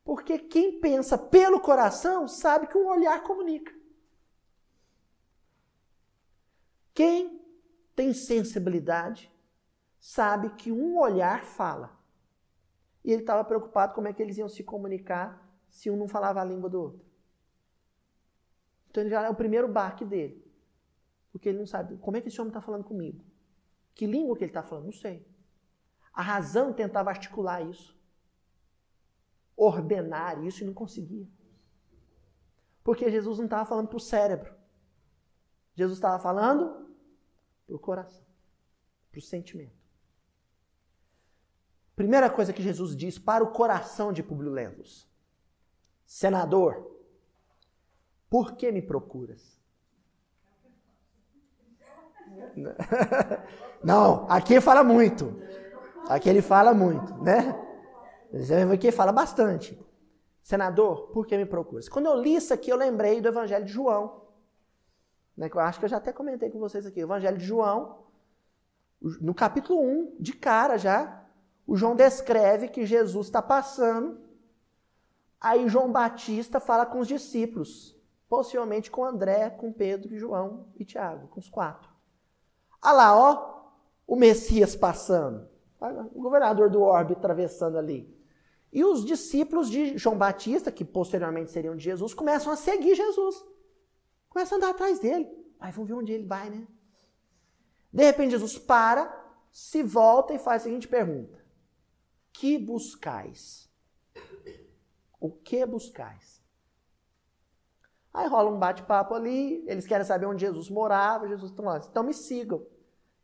[0.04, 3.72] Porque quem pensa pelo coração sabe que um olhar comunica.
[6.92, 7.40] Quem
[7.94, 9.32] tem sensibilidade
[9.98, 11.98] sabe que um olhar fala.
[13.04, 16.40] E ele estava preocupado como é que eles iam se comunicar se um não falava
[16.40, 17.06] a língua do outro.
[18.90, 20.41] Então ele já é o primeiro baque dele.
[21.32, 23.24] Porque ele não sabe como é que esse homem está falando comigo.
[23.94, 24.84] Que língua que ele está falando?
[24.84, 25.26] Não sei.
[26.12, 27.98] A razão tentava articular isso.
[29.56, 31.26] Ordenar isso e não conseguia.
[32.84, 34.54] Porque Jesus não estava falando para o cérebro.
[35.74, 36.90] Jesus estava falando
[37.66, 38.26] para o coração,
[39.10, 39.80] para o sentimento.
[41.94, 45.08] Primeira coisa que Jesus diz para o coração de Publio Lentulus.
[46.04, 46.90] Senador,
[48.28, 49.61] por que me procuras?
[53.82, 55.40] Não, aqui fala muito.
[56.08, 57.54] Aqui ele fala muito, né?
[58.72, 59.78] Aqui fala bastante.
[60.42, 61.88] Senador, por que me procuras?
[61.88, 64.22] Quando eu li isso aqui, eu lembrei do Evangelho de João.
[65.36, 67.00] Né, eu acho que eu já até comentei com vocês aqui.
[67.00, 67.98] O Evangelho de João,
[69.00, 71.24] no capítulo 1, de cara já,
[71.66, 74.20] o João descreve que Jesus está passando.
[75.40, 77.96] Aí João Batista fala com os discípulos,
[78.28, 81.91] possivelmente com André, com Pedro, João e Tiago, com os quatro.
[82.82, 83.62] Olha lá, ó,
[84.06, 85.48] o Messias passando.
[86.14, 88.12] O governador do orbe atravessando ali.
[88.72, 93.44] E os discípulos de João Batista, que posteriormente seriam de Jesus, começam a seguir Jesus.
[94.28, 95.30] Começam a andar atrás dele.
[95.60, 96.66] Aí vamos ver onde ele vai, né?
[97.92, 99.12] De repente Jesus para,
[99.50, 101.44] se volta e faz a seguinte pergunta:
[102.32, 103.70] Que buscais?
[105.20, 106.41] O que buscais?
[108.12, 112.02] Aí rola um bate-papo ali, eles querem saber onde Jesus morava, Jesus está lá, então
[112.02, 112.66] me sigam.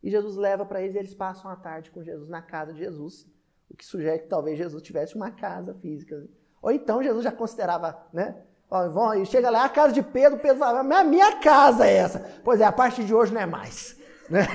[0.01, 2.79] E Jesus leva para eles e eles passam a tarde com Jesus na casa de
[2.79, 3.27] Jesus,
[3.69, 6.27] o que sugere que talvez Jesus tivesse uma casa física.
[6.61, 8.41] Ou então Jesus já considerava, né?
[8.69, 12.19] Ó, e chega lá, a casa de Pedro, Pedro fala, minha, minha casa é essa.
[12.43, 13.97] Pois é, a partir de hoje não é mais.
[14.29, 14.45] Né?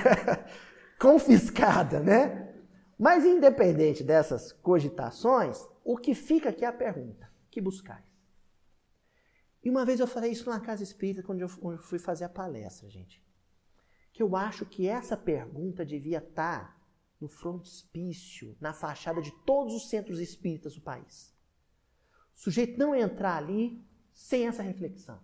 [0.97, 2.55] Confiscada, né?
[2.97, 8.14] Mas independente dessas cogitações, o que fica aqui é a pergunta: que buscais?
[9.65, 12.87] E uma vez eu falei isso numa casa espírita quando eu fui fazer a palestra,
[12.89, 13.25] gente
[14.15, 16.81] que eu acho que essa pergunta devia estar
[17.19, 21.35] no frontispício, na fachada de todos os centros espíritas do país.
[22.33, 25.19] O sujeito não entrar ali sem essa reflexão.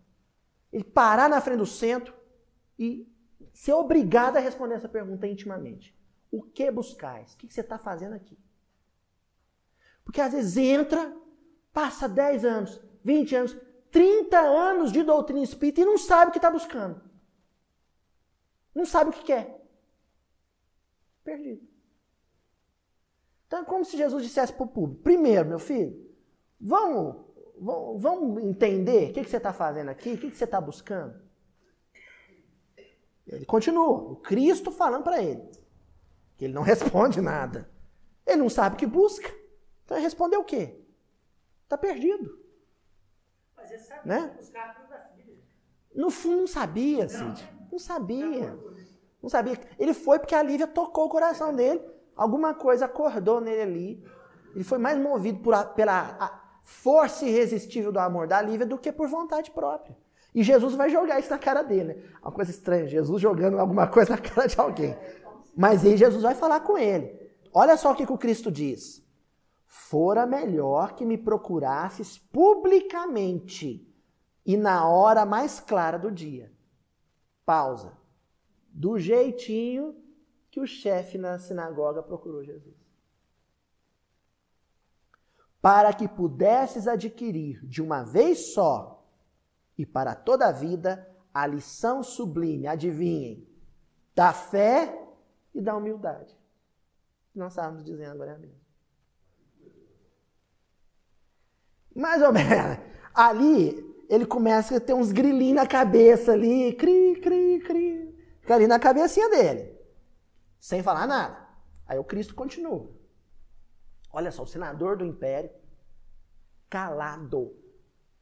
[0.73, 2.13] Ele parar na frente do centro
[2.77, 3.09] e
[3.53, 5.97] ser obrigado a responder essa pergunta intimamente.
[6.29, 7.33] O que buscais?
[7.33, 8.37] O que você está fazendo aqui?
[10.03, 11.15] Porque às vezes entra,
[11.71, 13.57] passa 10 anos, 20 anos,
[13.91, 17.01] 30 anos de doutrina espírita e não sabe o que está buscando.
[18.73, 19.61] Não sabe o que quer.
[21.23, 21.67] Perdido.
[23.45, 26.09] Então é como se Jesus dissesse para o público: primeiro, meu filho,
[26.59, 27.25] vamos,
[27.59, 30.61] vamos, vamos entender o que, que você está fazendo aqui, o que, que você está
[30.61, 31.21] buscando.
[33.27, 35.43] Ele continua, o Cristo falando para ele,
[36.37, 37.69] que ele não responde nada.
[38.25, 39.29] Ele não sabe o que busca.
[39.83, 40.79] Então ele respondeu o quê?
[41.63, 42.40] Está perdido.
[44.05, 44.31] Né?
[44.37, 45.37] buscar tudo da filha.
[45.95, 47.49] No fundo não sabia, Cid.
[47.71, 48.57] Não sabia.
[49.21, 49.59] Não sabia.
[49.77, 51.81] Ele foi porque a Lívia tocou o coração dele.
[52.15, 54.05] Alguma coisa acordou nele ali.
[54.53, 58.91] Ele foi mais movido por a, pela força irresistível do amor da Lívia do que
[58.91, 59.95] por vontade própria.
[60.33, 61.93] E Jesus vai jogar isso na cara dele.
[61.93, 62.03] Né?
[62.21, 64.97] Uma coisa estranha, Jesus jogando alguma coisa na cara de alguém.
[65.55, 67.19] Mas aí Jesus vai falar com ele.
[67.53, 69.03] Olha só o que, que o Cristo diz.
[69.73, 73.89] Fora melhor que me procurasses publicamente
[74.45, 76.51] e na hora mais clara do dia
[77.45, 77.97] pausa.
[78.67, 79.95] Do jeitinho
[80.49, 82.75] que o chefe na sinagoga procurou Jesus.
[85.61, 89.07] Para que pudesses adquirir de uma vez só
[89.77, 93.47] e para toda a vida a lição sublime, adivinhem,
[94.13, 95.01] da fé
[95.55, 96.37] e da humildade.
[97.33, 98.60] Nós estávamos dizendo agora mesmo.
[101.95, 102.77] Mais ou menos.
[103.13, 108.11] Ali ele começa a ter uns grilinhos na cabeça ali, cri, cri, cri.
[108.41, 109.73] Fica ali na cabecinha dele,
[110.59, 111.47] sem falar nada.
[111.87, 112.89] Aí o Cristo continua.
[114.11, 115.49] Olha só, o senador do império,
[116.69, 117.55] calado,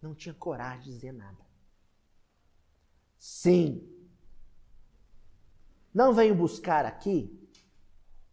[0.02, 1.44] não tinha coragem de dizer nada.
[3.18, 3.88] Sim.
[5.94, 7.36] Não venho buscar aqui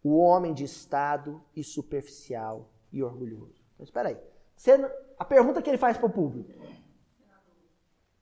[0.03, 3.65] o homem de estado e superficial e orgulhoso.
[3.79, 4.19] Mas espera aí.
[4.55, 4.77] Você,
[5.19, 6.51] a pergunta que ele faz para o público.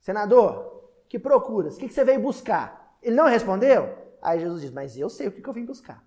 [0.01, 1.76] Senador, que procuras?
[1.76, 2.99] O que, que você veio buscar?
[3.03, 3.97] Ele não respondeu?
[4.20, 6.05] Aí Jesus diz, mas eu sei o que, que eu vim buscar.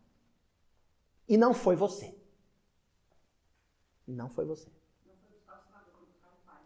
[1.28, 2.16] E não foi você.
[4.08, 4.70] Não foi você.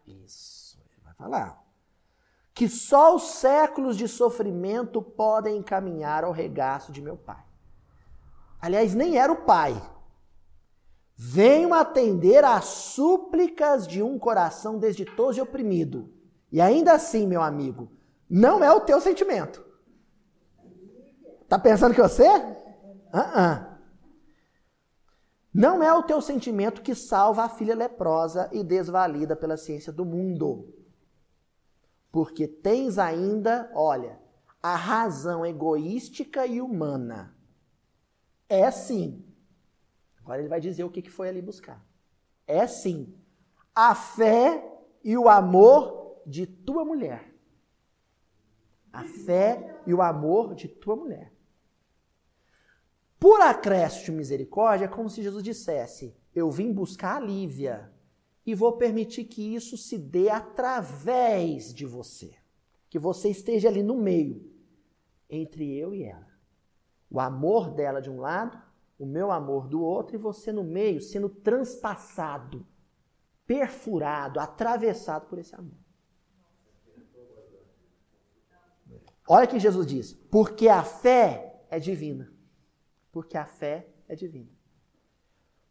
[0.05, 1.61] Isso, ele vai falar.
[2.53, 7.43] Que só os séculos de sofrimento podem encaminhar ao regaço de meu pai.
[8.59, 9.73] Aliás, nem era o pai.
[11.23, 16.11] Venho atender às súplicas de um coração desditoso e oprimido.
[16.51, 17.91] E ainda assim, meu amigo,
[18.27, 19.63] não é o teu sentimento.
[21.47, 22.27] Tá pensando que você?
[22.27, 23.77] Uh -uh.
[25.53, 30.03] Não é o teu sentimento que salva a filha leprosa e desvalida pela ciência do
[30.03, 30.73] mundo.
[32.11, 34.19] Porque tens ainda, olha,
[34.61, 37.37] a razão egoística e humana.
[38.49, 39.30] É sim.
[40.31, 41.85] Agora ele vai dizer o que foi ali buscar.
[42.47, 43.13] É sim.
[43.75, 44.65] A fé
[45.03, 47.35] e o amor de tua mulher.
[48.93, 51.33] A fé e o amor de tua mulher.
[53.19, 57.91] Por acréscimo de misericórdia, é como se Jesus dissesse: Eu vim buscar a Lívia
[58.45, 62.31] e vou permitir que isso se dê através de você.
[62.89, 64.49] Que você esteja ali no meio,
[65.29, 66.31] entre eu e ela.
[67.09, 68.70] O amor dela de um lado,
[69.03, 72.65] o meu amor do outro, e você no meio, sendo transpassado,
[73.45, 75.77] perfurado, atravessado por esse amor.
[79.27, 82.31] Olha que Jesus diz: porque a fé é divina
[83.11, 84.49] porque a fé é divina.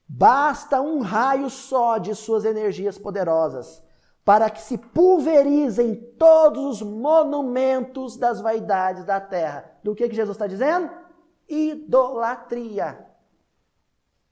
[0.06, 3.82] Basta um raio só de suas energias poderosas
[4.24, 9.78] para que se pulverizem todos os monumentos das vaidades da terra.
[9.82, 10.90] Do que, que Jesus está dizendo?
[11.48, 13.06] Idolatria.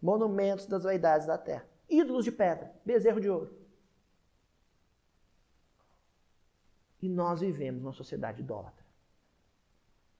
[0.01, 1.68] Monumentos das vaidades da terra.
[1.88, 3.57] Ídolos de pedra, bezerro de ouro.
[7.01, 8.84] E nós vivemos numa sociedade idólatra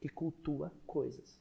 [0.01, 1.41] que cultua coisas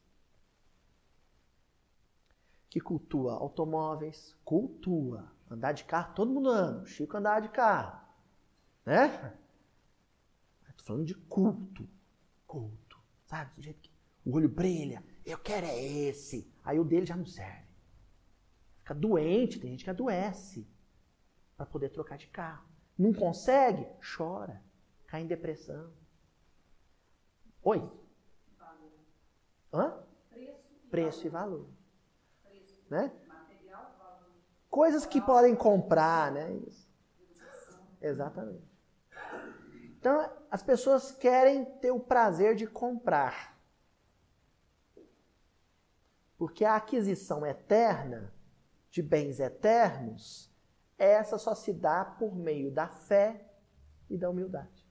[2.70, 5.32] que cultua automóveis, cultua.
[5.50, 6.86] Andar de carro, todo mundo anda.
[6.86, 8.00] Chico andava de carro.
[8.86, 9.34] Né?
[10.70, 11.88] Estou falando de culto.
[12.46, 13.00] Culto.
[13.26, 13.56] Sabe?
[13.56, 13.92] Do jeito que
[14.26, 15.04] o olho brilha.
[15.26, 16.52] Eu quero é esse.
[16.64, 17.67] Aí o dele já não serve.
[18.88, 20.66] Fica doente, tem gente que adoece
[21.58, 22.66] para poder trocar de carro.
[22.98, 23.86] Não consegue?
[24.16, 24.64] Chora.
[25.08, 25.92] Cai em depressão.
[27.64, 27.86] Oi?
[29.74, 30.06] Hã?
[30.90, 31.68] Preço e valor
[32.90, 33.12] né?
[34.70, 36.50] Coisas que podem comprar, né?
[36.66, 36.88] Isso.
[38.02, 38.72] Exatamente.
[40.00, 43.60] Então, as pessoas querem ter o prazer de comprar.
[46.38, 48.34] Porque a aquisição eterna
[48.90, 50.52] de bens eternos,
[50.98, 53.46] essa só se dá por meio da fé
[54.10, 54.88] e da humildade.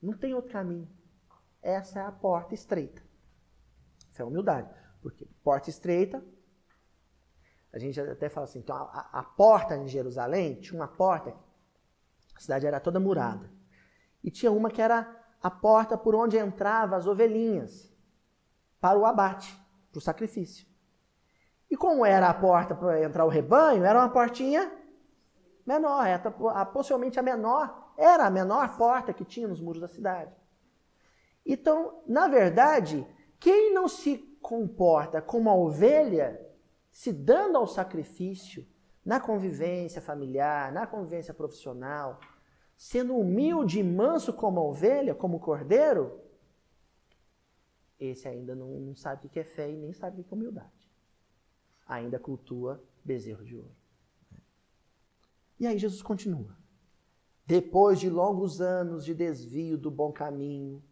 [0.00, 0.88] Não tem outro caminho.
[1.60, 3.02] Essa é a porta estreita.
[4.10, 4.70] Essa é a humildade.
[5.00, 6.24] Porque porta estreita,
[7.72, 11.34] a gente até fala assim, então a, a porta em Jerusalém tinha uma porta,
[12.34, 13.50] a cidade era toda murada.
[14.22, 17.92] E tinha uma que era a porta por onde entravam as ovelhinhas
[18.80, 19.54] para o abate,
[19.90, 20.66] para o sacrifício.
[21.70, 24.72] E como era a porta para entrar o rebanho, era uma portinha
[25.66, 26.30] menor, era,
[26.66, 30.32] possivelmente a menor, era a menor porta que tinha nos muros da cidade.
[31.44, 33.06] Então, na verdade,
[33.38, 36.40] quem não se comporta como uma ovelha
[36.90, 38.66] se dando ao sacrifício
[39.04, 42.18] na convivência familiar, na convivência profissional,
[42.76, 46.20] sendo humilde e manso como a ovelha, como o cordeiro,
[47.98, 50.36] esse ainda não, não sabe o que é fé e nem sabe o que é
[50.36, 50.85] humildade.
[51.86, 53.76] Ainda cultua bezerro de ouro.
[55.58, 56.56] E aí Jesus continua.
[57.46, 60.82] Depois de longos anos de desvio do bom caminho,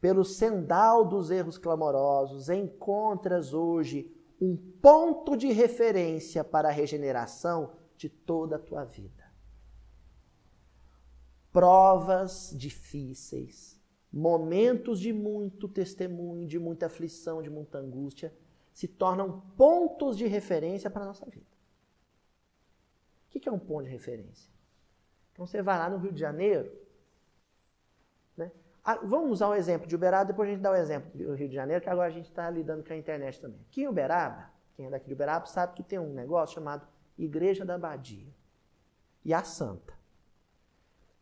[0.00, 4.10] pelo sendal dos erros clamorosos, encontras hoje
[4.40, 9.24] um ponto de referência para a regeneração de toda a tua vida.
[11.52, 13.80] Provas difíceis,
[14.12, 18.32] momentos de muito testemunho, de muita aflição, de muita angústia,
[18.78, 21.50] se tornam pontos de referência para a nossa vida.
[23.26, 24.48] O que é um ponto de referência?
[25.32, 26.72] Então você vai lá no Rio de Janeiro,
[28.36, 28.52] né?
[28.84, 31.48] Ah, vamos usar o exemplo de Uberaba, depois a gente dá o exemplo do Rio
[31.48, 33.58] de Janeiro, que agora a gente está lidando com a internet também.
[33.68, 36.86] Aqui em Uberaba, quem é daqui de Uberaba sabe que tem um negócio chamado
[37.18, 38.32] Igreja da Abadia
[39.24, 39.92] e a Santa.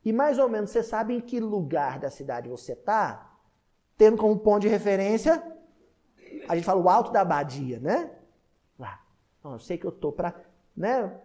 [0.04, 3.34] E mais ou menos você sabe em que lugar da cidade você está,
[3.96, 5.55] tendo como ponto de referência
[6.48, 8.10] A gente fala o alto da abadia, né?
[8.78, 9.00] Lá.
[9.44, 10.34] eu sei que eu tô para,
[10.76, 11.18] né?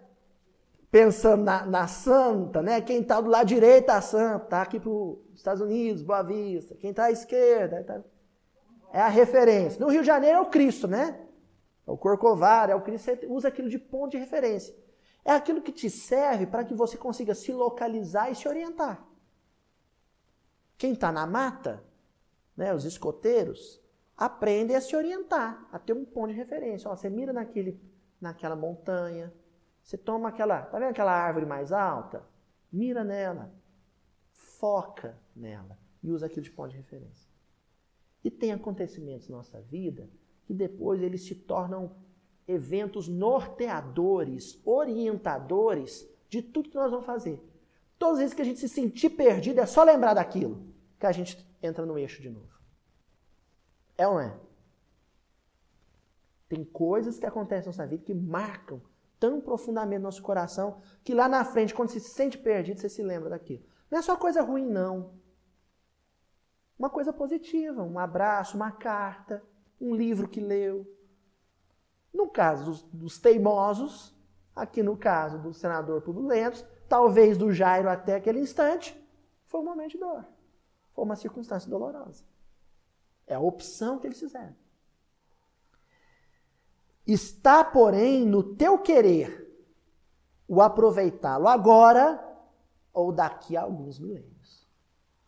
[0.90, 2.82] Pensando na, na, santa, né?
[2.82, 6.22] Quem está do lado direito é a santa, tá aqui para os Estados Unidos, Boa
[6.22, 6.76] Vista.
[6.76, 8.02] Quem está à esquerda tá...
[8.92, 9.80] é a referência.
[9.80, 11.20] No Rio de Janeiro é o Cristo, né?
[11.88, 13.06] É o Corcovado, é o Cristo.
[13.06, 14.76] Você usa aquilo de ponto de referência.
[15.24, 19.06] É aquilo que te serve para que você consiga se localizar e se orientar.
[20.78, 21.84] Quem está na mata,
[22.58, 23.81] né, os escoteiros,
[24.22, 26.88] aprendem a se orientar, a ter um ponto de referência.
[26.88, 27.82] Ó, você mira naquele,
[28.22, 29.34] naquela montanha,
[29.82, 32.24] você toma aquela, tá vendo aquela árvore mais alta?
[32.72, 33.52] Mira nela,
[34.32, 37.28] foca nela e usa aquilo de ponto de referência.
[38.24, 40.08] E tem acontecimentos na nossa vida
[40.46, 41.96] que depois eles se tornam
[42.48, 47.44] eventos norteadores, orientadores de tudo que nós vamos fazer.
[47.98, 50.62] Todas as vezes que a gente se sentir perdido, é só lembrar daquilo
[51.00, 52.61] que a gente entra no eixo de novo.
[54.02, 54.36] É ou não é?
[56.50, 58.82] Tem coisas que acontecem na nossa vida que marcam
[59.20, 63.04] tão profundamente no nosso coração que lá na frente, quando se sente perdido, você se
[63.04, 63.64] lembra daquilo.
[63.92, 65.14] Não é só coisa ruim, não.
[66.80, 69.44] Uma coisa positiva, um abraço, uma carta,
[69.80, 70.92] um livro que leu.
[72.12, 74.16] No caso dos, dos teimosos,
[74.56, 79.00] aqui no caso do senador Publio Lentos, talvez do Jairo até aquele instante,
[79.46, 80.26] foi um momento de dor.
[80.92, 82.31] Foi uma circunstância dolorosa.
[83.32, 84.54] É a opção que eles fizeram.
[87.08, 89.50] Está, porém, no teu querer
[90.46, 92.20] o aproveitá-lo agora
[92.92, 94.68] ou daqui a alguns milênios.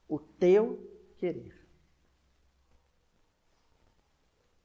[0.05, 0.85] O teu
[1.15, 1.65] querer.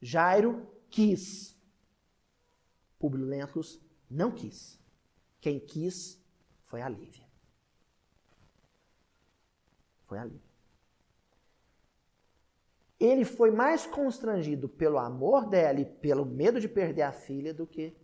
[0.03, 1.57] Jairo quis.
[2.99, 4.81] Publio Lentulus não quis.
[5.41, 6.21] Quem quis
[6.65, 7.25] foi a Lívia.
[10.07, 10.48] Foi a Lívia
[12.99, 17.67] ele foi mais constrangido pelo amor dela e pelo medo de perder a filha do
[17.67, 17.97] que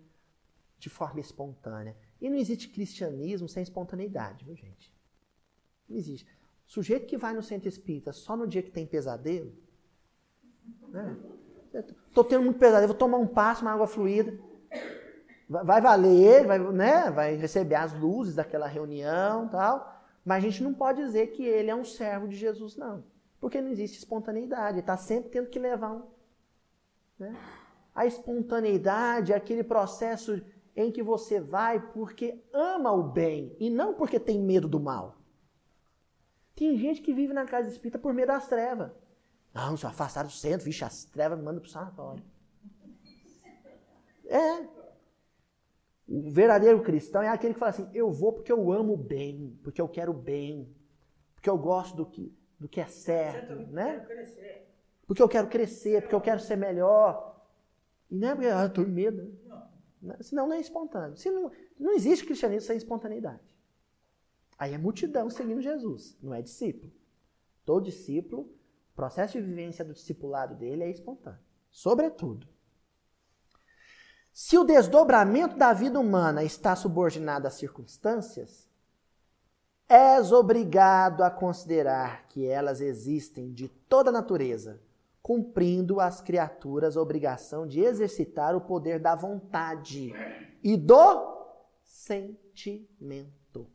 [0.78, 1.96] de forma espontânea.
[2.20, 4.92] E não existe cristianismo sem espontaneidade, viu, gente?
[5.88, 6.26] Não existe.
[6.66, 9.52] O sujeito que vai no centro espírita só no dia que tem pesadelo,
[10.88, 11.16] né?
[12.28, 14.38] Tendo muito pesadelo, vou tomar um passo, uma água fluida.
[15.48, 17.10] Vai valer, vai, né?
[17.10, 20.02] vai receber as luzes daquela reunião tal.
[20.24, 23.04] Mas a gente não pode dizer que ele é um servo de Jesus, não.
[23.44, 26.02] Porque não existe espontaneidade, está sempre tendo que levar um.
[27.18, 27.36] Né?
[27.94, 30.42] A espontaneidade é aquele processo
[30.74, 35.18] em que você vai porque ama o bem e não porque tem medo do mal.
[36.56, 38.90] Tem gente que vive na casa espírita por medo das trevas.
[39.52, 42.24] Não, se afastar do centro, vixe, as trevas me mandam para o sanatório.
[44.24, 44.66] É.
[46.08, 49.60] O verdadeiro cristão é aquele que fala assim: eu vou porque eu amo o bem,
[49.62, 50.74] porque eu quero o bem,
[51.34, 52.34] porque eu gosto do que
[52.64, 54.06] do que é certo, né?
[55.06, 57.38] Porque eu quero crescer, porque eu quero ser melhor.
[58.10, 59.38] E não é porque ah, estou com medo.
[60.00, 60.16] Não.
[60.22, 61.14] Senão não é espontâneo.
[61.14, 63.42] Se não, não existe cristianismo sem espontaneidade.
[64.58, 66.90] Aí é multidão seguindo Jesus, não é discípulo.
[67.66, 71.40] Todo discípulo, o processo de vivência do discipulado dele é espontâneo.
[71.70, 72.48] Sobretudo.
[74.32, 78.66] Se o desdobramento da vida humana está subordinado às circunstâncias,
[79.88, 84.80] és obrigado a considerar que elas existem de toda a natureza,
[85.22, 90.12] cumprindo as criaturas a obrigação de exercitar o poder da vontade
[90.62, 91.34] e do
[91.82, 93.70] sentimento.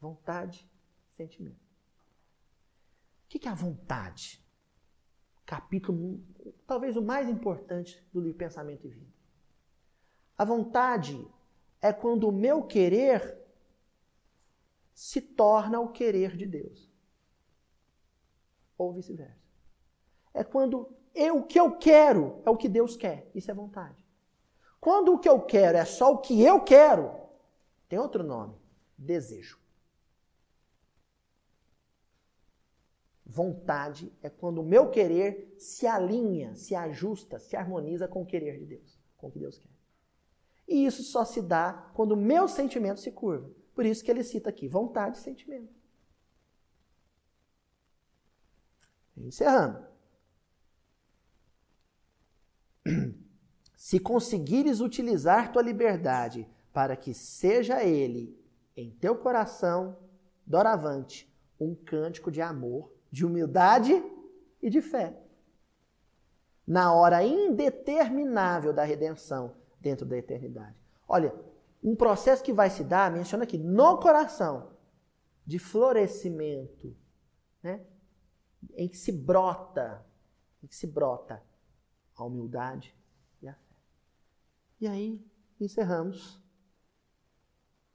[0.00, 0.68] Vontade,
[1.16, 1.66] sentimento.
[3.24, 4.44] O que é a vontade?
[5.44, 6.20] Capítulo,
[6.66, 9.12] talvez o mais importante do livro Pensamento e Vida.
[10.36, 11.26] A vontade
[11.80, 13.45] é quando o meu querer
[14.96, 16.90] se torna o querer de Deus.
[18.78, 19.46] Ou vice-versa.
[20.32, 23.30] É quando eu, o que eu quero é o que Deus quer.
[23.34, 24.02] Isso é vontade.
[24.80, 27.14] Quando o que eu quero é só o que eu quero,
[27.90, 28.56] tem outro nome:
[28.96, 29.60] desejo.
[33.24, 38.58] Vontade é quando o meu querer se alinha, se ajusta, se harmoniza com o querer
[38.58, 39.68] de Deus, com o que Deus quer.
[40.66, 43.50] E isso só se dá quando o meu sentimento se curva.
[43.76, 45.68] Por isso que ele cita aqui vontade e sentimento.
[49.14, 49.86] Encerrando.
[53.76, 58.34] Se conseguires utilizar tua liberdade para que seja ele
[58.74, 59.98] em teu coração,
[60.46, 61.30] doravante,
[61.60, 64.02] um cântico de amor, de humildade
[64.62, 65.22] e de fé.
[66.66, 70.74] Na hora indeterminável da redenção dentro da eternidade.
[71.06, 71.34] Olha,
[71.86, 74.72] um processo que vai se dar, menciona aqui, no coração,
[75.46, 76.96] de florescimento,
[77.62, 77.86] né?
[78.74, 80.04] em que se brota,
[80.60, 81.40] em que se brota
[82.16, 82.92] a humildade
[83.40, 83.76] e a fé.
[84.80, 85.24] E aí
[85.60, 86.42] encerramos.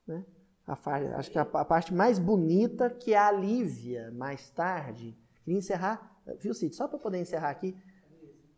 [0.07, 0.25] Né?
[0.65, 0.73] A,
[1.17, 5.17] acho que a, a, parte mais bonita que é a Lívia, mais tarde.
[5.43, 6.73] Queria encerrar, viu, Cid?
[6.73, 7.75] Só para poder encerrar aqui.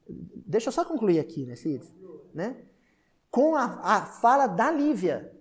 [0.07, 1.83] Deixa eu só concluir aqui, né, Cid?
[2.35, 2.67] Né?
[3.33, 5.35] Com a, a fala da Lívia.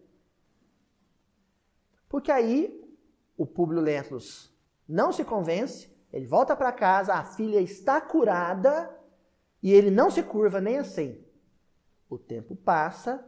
[2.08, 2.82] Porque aí
[3.36, 4.50] o Públio Lentulus
[4.88, 8.90] não se convence, ele volta para casa, a filha está curada
[9.62, 11.22] e ele não se curva nem assim.
[12.08, 13.22] O tempo passa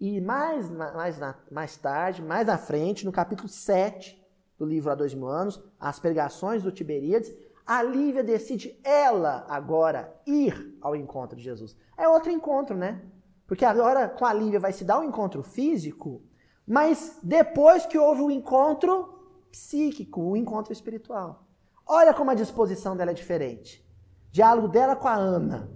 [0.00, 1.20] e mais, mais,
[1.50, 4.18] mais tarde, mais à frente, no capítulo 7
[4.58, 7.36] do livro Há Dois Mil Anos, As Pregações do Tiberíades,
[7.66, 11.76] a Lívia decide ela agora ir ao encontro de Jesus.
[11.98, 13.02] É outro encontro, né?
[13.46, 16.22] Porque agora com a Lívia vai se dar um encontro físico,
[16.66, 19.14] mas depois que houve o encontro
[19.50, 21.44] psíquico, o encontro espiritual.
[21.86, 23.86] Olha como a disposição dela é diferente.
[24.32, 25.70] Diálogo dela com a Ana.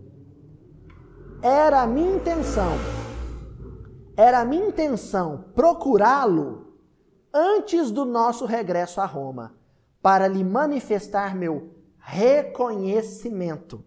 [1.43, 2.73] Era a minha intenção,
[4.15, 6.77] era a minha intenção procurá-lo
[7.33, 9.55] antes do nosso regresso a Roma,
[10.03, 13.85] para lhe manifestar meu reconhecimento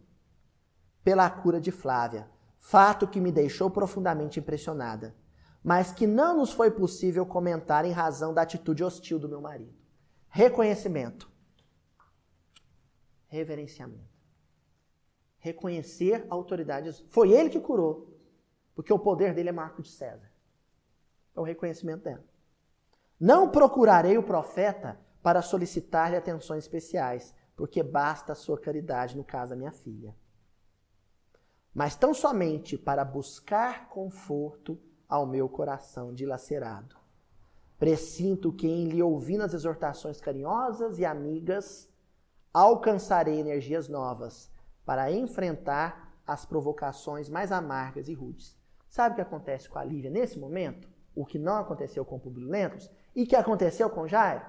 [1.03, 2.27] pela cura de Flávia,
[2.65, 5.15] fato que me deixou profundamente impressionada
[5.64, 9.73] mas que não nos foi possível comentar em razão da atitude hostil do meu marido.
[10.27, 11.31] Reconhecimento.
[13.27, 14.11] Reverenciamento.
[15.38, 16.91] Reconhecer a autoridade.
[17.10, 18.19] Foi ele que curou,
[18.76, 20.30] porque o poder dele é marco de César.
[21.35, 22.23] É o reconhecimento dela.
[23.19, 29.52] Não procurarei o profeta para solicitar-lhe atenções especiais, porque basta a sua caridade no caso
[29.52, 30.14] da minha filha.
[31.73, 34.79] Mas tão somente para buscar conforto
[35.09, 36.95] ao meu coração dilacerado.
[37.79, 41.89] Presinto que, em lhe ouvindo as exortações carinhosas e amigas,
[42.53, 44.51] alcançarei energias novas
[44.85, 48.55] para enfrentar as provocações mais amargas e rudes.
[48.87, 50.87] Sabe o que acontece com a Lívia nesse momento?
[51.15, 54.45] O que não aconteceu com Publio Lentos e que aconteceu com Jairo?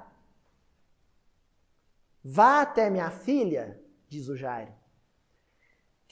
[2.22, 4.72] Vá até minha filha, diz o Jairo,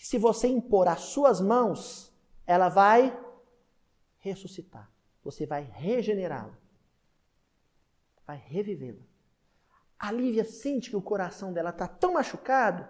[0.02, 2.12] que se você impor as suas mãos,
[2.44, 3.16] ela vai
[4.18, 4.90] ressuscitar.
[5.22, 6.58] Você vai regenerá-la.
[8.26, 9.04] Vai revivê-la.
[9.96, 12.84] A Lívia sente que o coração dela está tão machucado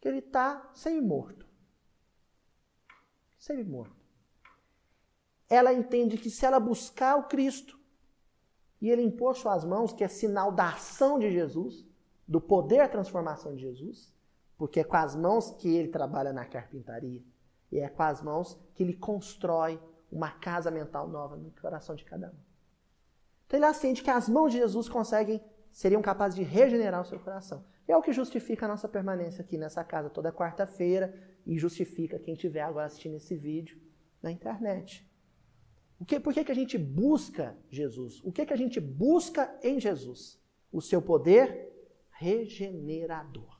[0.00, 1.46] que ele está semi-morto.
[3.38, 3.94] Semi-morto.
[5.50, 7.78] Ela entende que se ela buscar o Cristo
[8.80, 11.86] e ele impor suas mãos, que é sinal da ação de Jesus,
[12.26, 14.18] do poder da transformação de Jesus,
[14.60, 17.24] porque é com as mãos que ele trabalha na carpintaria,
[17.72, 19.80] e é com as mãos que ele constrói
[20.12, 22.38] uma casa mental nova no coração de cada um.
[23.46, 25.42] Então ele assente que as mãos de Jesus conseguem,
[25.72, 27.64] seriam capazes de regenerar o seu coração.
[27.88, 32.18] E é o que justifica a nossa permanência aqui nessa casa toda quarta-feira e justifica
[32.18, 33.80] quem estiver agora assistindo esse vídeo
[34.22, 35.10] na internet.
[35.98, 38.22] O que, por que, que a gente busca Jesus?
[38.22, 40.38] O que, que a gente busca em Jesus?
[40.70, 41.72] O seu poder
[42.10, 43.59] regenerador.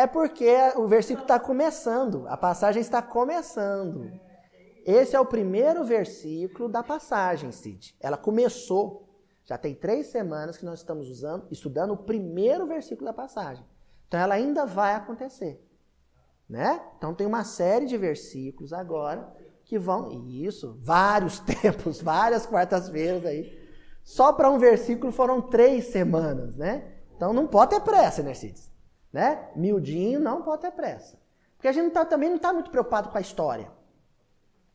[0.00, 4.10] É porque o versículo está começando, a passagem está começando.
[4.86, 7.94] Esse é o primeiro versículo da passagem, Cid.
[8.00, 9.06] Ela começou.
[9.44, 13.62] Já tem três semanas que nós estamos usando, estudando o primeiro versículo da passagem.
[14.08, 15.62] Então ela ainda vai acontecer.
[16.48, 16.80] Né?
[16.96, 19.30] Então tem uma série de versículos agora
[19.66, 20.08] que vão.
[20.30, 23.54] Isso, vários tempos, várias quartas-feiras aí.
[24.02, 26.90] Só para um versículo foram três semanas, né?
[27.14, 28.69] Então não pode ter pressa, né, Cides?
[29.12, 29.50] Né?
[29.56, 31.18] Miudinho não pode ter pressa.
[31.56, 33.70] Porque a gente não tá, também não está muito preocupado com a história.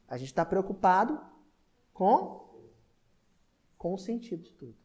[0.08, 1.20] A gente está preocupado
[1.94, 2.46] com
[3.78, 4.76] com o sentido de tudo.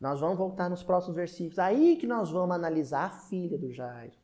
[0.00, 1.58] Nós vamos voltar nos próximos versículos.
[1.58, 4.14] Aí que nós vamos analisar a filha do Jairo.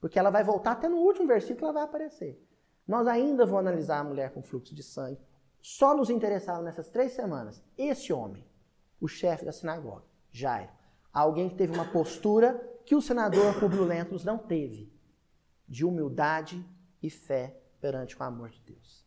[0.00, 2.44] Porque ela vai voltar até no último versículo, ela vai aparecer.
[2.86, 5.20] Nós ainda vamos analisar a mulher com fluxo de sangue.
[5.60, 8.44] Só nos interessaram nessas três semanas esse homem,
[9.00, 10.70] o chefe da sinagoga, Jairo.
[11.12, 14.90] Alguém que teve uma postura que o senador Publio Lentulus não teve
[15.68, 16.64] de humildade
[17.02, 19.06] e fé perante o amor de Deus.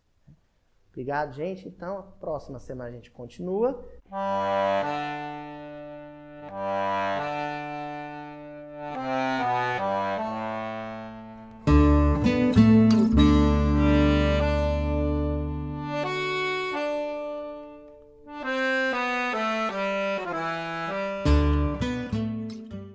[0.90, 1.68] Obrigado, gente.
[1.68, 3.84] Então, a próxima semana a gente continua.
[4.06, 5.32] Música